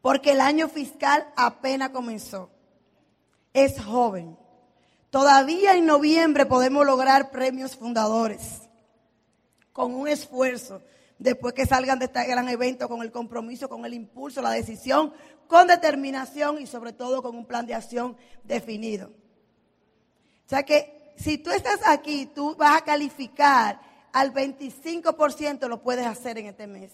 porque 0.00 0.32
el 0.32 0.40
año 0.40 0.68
fiscal 0.68 1.26
apenas 1.36 1.90
comenzó. 1.90 2.50
Es 3.52 3.82
joven. 3.82 4.36
Todavía 5.10 5.74
en 5.74 5.86
noviembre 5.86 6.46
podemos 6.46 6.84
lograr 6.84 7.30
premios 7.30 7.76
fundadores 7.76 8.62
con 9.72 9.94
un 9.94 10.08
esfuerzo 10.08 10.82
después 11.18 11.54
que 11.54 11.66
salgan 11.66 11.98
de 11.98 12.06
este 12.06 12.24
gran 12.26 12.48
evento 12.48 12.88
con 12.88 13.02
el 13.02 13.10
compromiso, 13.10 13.68
con 13.68 13.84
el 13.84 13.94
impulso, 13.94 14.42
la 14.42 14.50
decisión, 14.50 15.12
con 15.46 15.66
determinación 15.66 16.60
y 16.60 16.66
sobre 16.66 16.92
todo 16.92 17.22
con 17.22 17.36
un 17.36 17.46
plan 17.46 17.66
de 17.66 17.74
acción 17.74 18.16
definido. 18.44 19.08
O 19.08 20.48
sea 20.48 20.62
que 20.62 21.12
si 21.16 21.38
tú 21.38 21.50
estás 21.50 21.80
aquí, 21.86 22.26
tú 22.26 22.54
vas 22.56 22.78
a 22.78 22.84
calificar 22.84 23.80
al 24.12 24.32
25%, 24.32 25.68
lo 25.68 25.82
puedes 25.82 26.06
hacer 26.06 26.38
en 26.38 26.46
este 26.46 26.66
mes. 26.66 26.92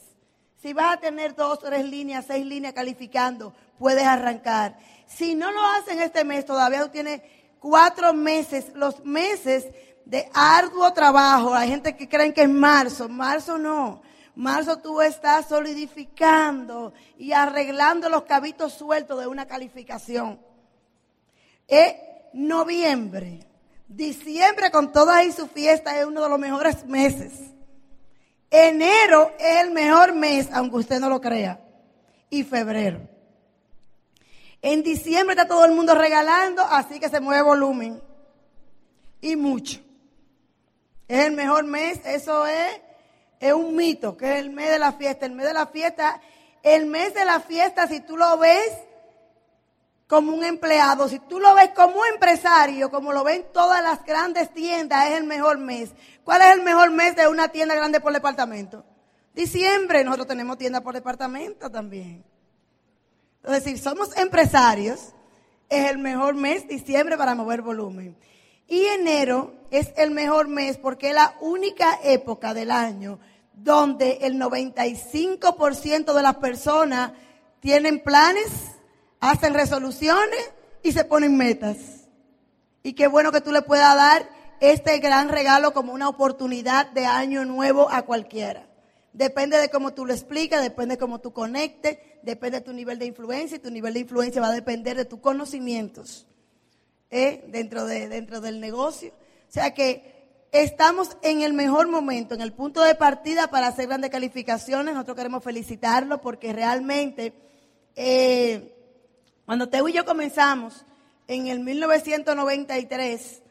Si 0.64 0.72
vas 0.72 0.94
a 0.94 0.96
tener 0.98 1.34
dos, 1.34 1.58
tres 1.58 1.84
líneas, 1.84 2.24
seis 2.26 2.46
líneas 2.46 2.72
calificando, 2.72 3.52
puedes 3.78 4.02
arrancar. 4.02 4.78
Si 5.06 5.34
no 5.34 5.52
lo 5.52 5.60
hacen 5.62 6.00
este 6.00 6.24
mes, 6.24 6.46
todavía 6.46 6.80
tú 6.84 6.88
tienes 6.88 7.20
cuatro 7.60 8.14
meses, 8.14 8.72
los 8.74 9.04
meses 9.04 9.66
de 10.06 10.26
arduo 10.32 10.90
trabajo. 10.94 11.54
Hay 11.54 11.68
gente 11.68 11.94
que 11.94 12.08
creen 12.08 12.32
que 12.32 12.44
es 12.44 12.48
marzo. 12.48 13.10
Marzo 13.10 13.58
no. 13.58 14.00
Marzo 14.36 14.78
tú 14.78 15.02
estás 15.02 15.48
solidificando 15.48 16.94
y 17.18 17.32
arreglando 17.32 18.08
los 18.08 18.22
cabitos 18.22 18.72
sueltos 18.72 19.20
de 19.20 19.26
una 19.26 19.44
calificación. 19.44 20.40
Es 21.68 21.94
noviembre. 22.32 23.40
Diciembre 23.86 24.70
con 24.70 24.92
toda 24.92 25.18
ahí 25.18 25.30
su 25.30 25.46
fiesta 25.46 26.00
es 26.00 26.06
uno 26.06 26.22
de 26.22 26.28
los 26.30 26.38
mejores 26.38 26.86
meses. 26.86 27.53
Enero 28.56 29.32
es 29.36 29.62
el 29.62 29.72
mejor 29.72 30.14
mes, 30.14 30.48
aunque 30.52 30.76
usted 30.76 31.00
no 31.00 31.08
lo 31.08 31.20
crea. 31.20 31.58
Y 32.30 32.44
febrero. 32.44 33.00
En 34.62 34.84
diciembre 34.84 35.34
está 35.34 35.48
todo 35.48 35.64
el 35.64 35.72
mundo 35.72 35.96
regalando, 35.96 36.62
así 36.62 37.00
que 37.00 37.08
se 37.08 37.18
mueve 37.18 37.42
volumen. 37.42 38.00
Y 39.20 39.34
mucho. 39.34 39.80
Es 41.08 41.26
el 41.26 41.32
mejor 41.32 41.64
mes, 41.64 41.98
eso 42.06 42.46
es, 42.46 42.80
es 43.40 43.52
un 43.52 43.74
mito, 43.74 44.16
que 44.16 44.34
es 44.34 44.38
el 44.38 44.50
mes 44.50 44.70
de 44.70 44.78
la 44.78 44.92
fiesta. 44.92 45.26
El 45.26 45.32
mes 45.32 45.46
de 45.46 45.52
la 45.52 45.66
fiesta, 45.66 46.20
el 46.62 46.86
mes 46.86 47.12
de 47.12 47.24
la 47.24 47.40
fiesta, 47.40 47.88
si 47.88 48.02
tú 48.02 48.16
lo 48.16 48.38
ves, 48.38 48.70
como 50.06 50.32
un 50.32 50.44
empleado, 50.44 51.08
si 51.08 51.18
tú 51.18 51.40
lo 51.40 51.54
ves 51.54 51.70
como 51.70 51.96
un 51.96 52.06
empresario, 52.12 52.90
como 52.90 53.12
lo 53.12 53.24
ven 53.24 53.46
todas 53.52 53.82
las 53.82 54.04
grandes 54.04 54.52
tiendas, 54.52 55.08
es 55.08 55.16
el 55.16 55.24
mejor 55.24 55.58
mes. 55.58 55.90
¿Cuál 56.24 56.42
es 56.42 56.52
el 56.52 56.62
mejor 56.62 56.90
mes 56.90 57.16
de 57.16 57.26
una 57.26 57.48
tienda 57.48 57.74
grande 57.74 58.00
por 58.00 58.12
departamento? 58.12 58.84
Diciembre, 59.34 60.04
nosotros 60.04 60.28
tenemos 60.28 60.58
tienda 60.58 60.80
por 60.80 60.94
departamento 60.94 61.70
también. 61.70 62.24
Entonces, 63.36 63.64
si 63.64 63.78
somos 63.78 64.16
empresarios, 64.16 65.14
es 65.68 65.90
el 65.90 65.98
mejor 65.98 66.34
mes 66.34 66.68
diciembre 66.68 67.16
para 67.16 67.34
mover 67.34 67.62
volumen. 67.62 68.16
Y 68.68 68.84
enero 68.84 69.54
es 69.70 69.92
el 69.96 70.10
mejor 70.10 70.48
mes 70.48 70.78
porque 70.78 71.08
es 71.08 71.14
la 71.14 71.34
única 71.40 71.98
época 72.02 72.54
del 72.54 72.70
año 72.70 73.18
donde 73.52 74.18
el 74.22 74.40
95% 74.40 76.12
de 76.12 76.22
las 76.22 76.36
personas 76.36 77.12
tienen 77.60 78.02
planes 78.02 78.48
hacen 79.30 79.54
resoluciones 79.54 80.52
y 80.82 80.92
se 80.92 81.04
ponen 81.04 81.36
metas. 81.36 81.76
Y 82.82 82.92
qué 82.92 83.06
bueno 83.06 83.32
que 83.32 83.40
tú 83.40 83.52
le 83.52 83.62
puedas 83.62 83.96
dar 83.96 84.28
este 84.60 84.98
gran 84.98 85.30
regalo 85.30 85.72
como 85.72 85.94
una 85.94 86.08
oportunidad 86.08 86.90
de 86.90 87.06
año 87.06 87.44
nuevo 87.46 87.90
a 87.90 88.02
cualquiera. 88.02 88.68
Depende 89.14 89.56
de 89.58 89.70
cómo 89.70 89.94
tú 89.94 90.04
lo 90.04 90.12
explicas, 90.12 90.60
depende 90.62 90.96
de 90.96 90.98
cómo 90.98 91.20
tú 91.20 91.32
conectes, 91.32 91.98
depende 92.22 92.58
de 92.58 92.64
tu 92.64 92.72
nivel 92.74 92.98
de 92.98 93.06
influencia 93.06 93.56
y 93.56 93.60
tu 93.60 93.70
nivel 93.70 93.94
de 93.94 94.00
influencia 94.00 94.42
va 94.42 94.48
a 94.48 94.52
depender 94.52 94.96
de 94.96 95.04
tus 95.06 95.20
conocimientos 95.20 96.26
¿eh? 97.10 97.44
dentro, 97.48 97.86
de, 97.86 98.08
dentro 98.08 98.42
del 98.42 98.60
negocio. 98.60 99.12
O 99.48 99.52
sea 99.52 99.72
que 99.72 100.48
estamos 100.52 101.16
en 101.22 101.40
el 101.40 101.54
mejor 101.54 101.88
momento, 101.88 102.34
en 102.34 102.42
el 102.42 102.52
punto 102.52 102.82
de 102.82 102.94
partida 102.94 103.46
para 103.46 103.68
hacer 103.68 103.86
grandes 103.86 104.10
calificaciones. 104.10 104.94
Nosotros 104.94 105.16
queremos 105.16 105.42
felicitarlo 105.42 106.20
porque 106.20 106.52
realmente... 106.52 107.32
Eh, 107.96 108.73
cuando 109.46 109.68
Teo 109.68 109.88
y 109.88 109.92
yo 109.92 110.04
comenzamos 110.04 110.84
en 111.28 111.48
el 111.48 111.60
1993, 111.60 113.42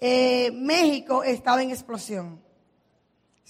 eh, 0.00 0.50
México 0.52 1.22
estaba 1.22 1.62
en 1.62 1.70
explosión. 1.70 2.40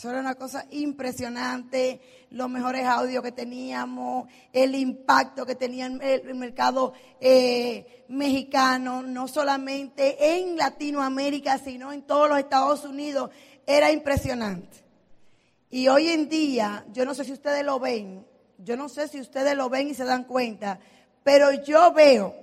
Eso 0.00 0.08
era 0.08 0.20
una 0.20 0.34
cosa 0.34 0.64
impresionante, 0.70 2.00
los 2.30 2.48
mejores 2.48 2.86
audios 2.86 3.22
que 3.22 3.32
teníamos, 3.32 4.28
el 4.52 4.74
impacto 4.74 5.44
que 5.44 5.56
tenía 5.56 5.86
el, 5.86 6.34
mercado 6.36 6.94
eh, 7.20 8.04
mexicano, 8.08 9.02
no 9.02 9.28
solamente 9.28 10.38
en 10.38 10.56
Latinoamérica, 10.56 11.58
sino 11.58 11.92
en 11.92 12.02
todos 12.02 12.30
los 12.30 12.38
Estados 12.38 12.84
Unidos, 12.84 13.30
era 13.66 13.92
impresionante. 13.92 14.78
Y 15.68 15.88
hoy 15.88 16.08
en 16.08 16.28
día, 16.28 16.86
yo 16.92 17.04
no 17.04 17.14
sé 17.14 17.24
si 17.24 17.32
ustedes 17.32 17.62
lo 17.62 17.78
ven, 17.78 18.26
yo 18.56 18.76
no 18.76 18.88
sé 18.88 19.06
si 19.06 19.20
ustedes 19.20 19.54
lo 19.54 19.68
ven 19.68 19.88
y 19.88 19.94
se 19.94 20.04
dan 20.04 20.24
cuenta, 20.24 20.80
pero 21.22 21.52
yo 21.64 21.92
veo, 21.92 22.34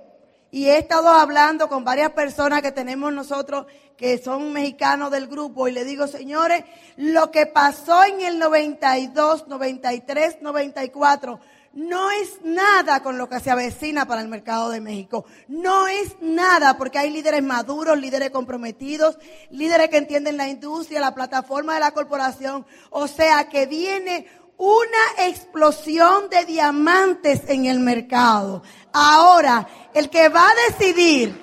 y 0.50 0.66
he 0.66 0.78
estado 0.78 1.08
hablando 1.08 1.68
con 1.68 1.84
varias 1.84 2.12
personas 2.12 2.62
que 2.62 2.72
tenemos 2.72 3.12
nosotros 3.12 3.66
que 3.96 4.16
son 4.18 4.52
mexicanos 4.52 5.10
del 5.10 5.26
grupo 5.26 5.68
y 5.68 5.72
le 5.72 5.84
digo, 5.84 6.06
señores, 6.06 6.64
lo 6.96 7.30
que 7.30 7.46
pasó 7.46 8.04
en 8.04 8.20
el 8.22 8.38
92, 8.38 9.48
93, 9.48 10.40
94 10.40 11.40
no 11.74 12.10
es 12.10 12.40
nada 12.42 13.02
con 13.02 13.18
lo 13.18 13.28
que 13.28 13.40
se 13.40 13.50
avecina 13.50 14.06
para 14.06 14.22
el 14.22 14.28
mercado 14.28 14.70
de 14.70 14.80
México. 14.80 15.26
No 15.48 15.86
es 15.86 16.16
nada 16.20 16.78
porque 16.78 16.98
hay 16.98 17.10
líderes 17.10 17.42
maduros, 17.42 17.98
líderes 17.98 18.30
comprometidos, 18.30 19.18
líderes 19.50 19.88
que 19.88 19.98
entienden 19.98 20.38
la 20.38 20.48
industria, 20.48 21.00
la 21.00 21.14
plataforma 21.14 21.74
de 21.74 21.80
la 21.80 21.92
corporación. 21.92 22.66
O 22.90 23.06
sea 23.06 23.48
que 23.48 23.66
viene 23.66 24.26
una 24.58 25.28
explosión 25.28 26.28
de 26.28 26.44
diamantes 26.44 27.42
en 27.48 27.66
el 27.66 27.78
mercado. 27.78 28.62
Ahora, 28.92 29.66
el 29.94 30.10
que 30.10 30.28
va 30.28 30.46
a 30.48 30.54
decidir, 30.68 31.40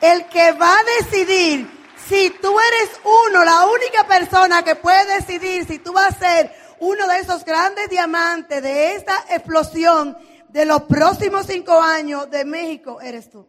el 0.00 0.26
que 0.26 0.52
va 0.52 0.72
a 0.72 0.84
decidir 0.98 1.70
si 2.08 2.30
tú 2.30 2.56
eres 2.58 3.00
uno, 3.28 3.44
la 3.44 3.66
única 3.66 4.06
persona 4.06 4.62
que 4.62 4.76
puede 4.76 5.20
decidir 5.20 5.66
si 5.66 5.78
tú 5.78 5.92
vas 5.92 6.16
a 6.16 6.18
ser 6.18 6.52
uno 6.80 7.06
de 7.06 7.18
esos 7.18 7.44
grandes 7.44 7.88
diamantes 7.88 8.62
de 8.62 8.94
esta 8.94 9.24
explosión 9.30 10.16
de 10.48 10.64
los 10.64 10.82
próximos 10.82 11.46
cinco 11.46 11.80
años 11.80 12.30
de 12.30 12.44
México, 12.44 13.00
eres 13.00 13.30
tú. 13.30 13.46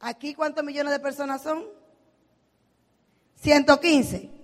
¿Aquí 0.00 0.34
cuántos 0.34 0.64
millones 0.64 0.92
de 0.92 1.00
personas 1.00 1.42
son? 1.42 1.66
115. 3.36 4.37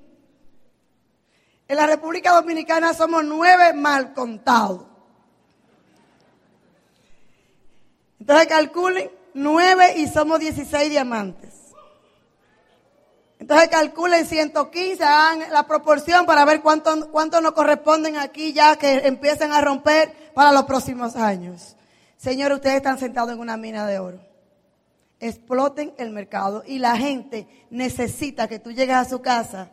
En 1.75 1.79
la 1.79 1.87
República 1.89 2.31
Dominicana 2.31 2.95
somos 2.95 3.25
nueve 3.25 3.73
mal 3.73 4.15
contados. 4.15 4.85
Entonces 8.21 8.47
calculen 8.47 9.11
nueve 9.35 9.95
y 9.97 10.07
somos 10.07 10.39
16 10.39 10.89
diamantes. 10.89 11.53
Entonces 13.41 13.69
calculen 13.71 14.25
115, 14.25 15.03
hagan 15.03 15.53
la 15.53 15.67
proporción 15.67 16.25
para 16.27 16.45
ver 16.45 16.63
cuánto, 16.63 17.11
cuánto 17.11 17.41
nos 17.41 17.55
corresponden 17.55 18.19
aquí 18.19 18.53
ya 18.53 18.77
que 18.77 19.09
empiecen 19.09 19.51
a 19.51 19.61
romper 19.61 20.31
para 20.33 20.53
los 20.53 20.67
próximos 20.67 21.17
años. 21.17 21.75
Señor, 22.17 22.53
ustedes 22.53 22.77
están 22.77 23.01
sentados 23.01 23.33
en 23.33 23.41
una 23.41 23.57
mina 23.57 23.85
de 23.85 23.99
oro. 23.99 24.21
Exploten 25.19 25.93
el 25.99 26.11
mercado 26.11 26.63
y 26.65 26.79
la 26.79 26.97
gente 26.97 27.49
necesita 27.71 28.47
que 28.47 28.61
tú 28.61 28.71
llegues 28.71 28.95
a 28.95 29.05
su 29.05 29.21
casa 29.21 29.73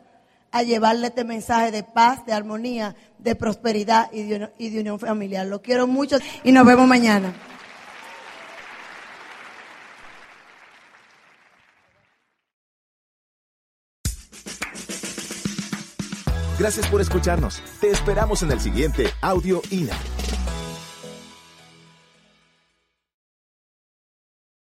a 0.52 0.62
llevarle 0.62 1.08
este 1.08 1.24
mensaje 1.24 1.70
de 1.70 1.82
paz, 1.82 2.24
de 2.26 2.32
armonía, 2.32 2.94
de 3.18 3.34
prosperidad 3.34 4.12
y 4.12 4.22
de, 4.22 4.50
y 4.58 4.78
unión 4.78 4.98
familiar. 4.98 5.46
Lo 5.46 5.62
quiero 5.62 5.86
mucho 5.86 6.18
y 6.44 6.52
nos 6.52 6.64
vemos 6.64 6.86
mañana. 6.86 7.34
Gracias 16.58 16.86
por 16.86 17.00
escucharnos. 17.00 17.60
Te 17.80 17.90
esperamos 17.90 18.44
en 18.44 18.52
el 18.52 18.60
siguiente 18.60 19.06
Audio 19.20 19.62
INA. 19.70 19.96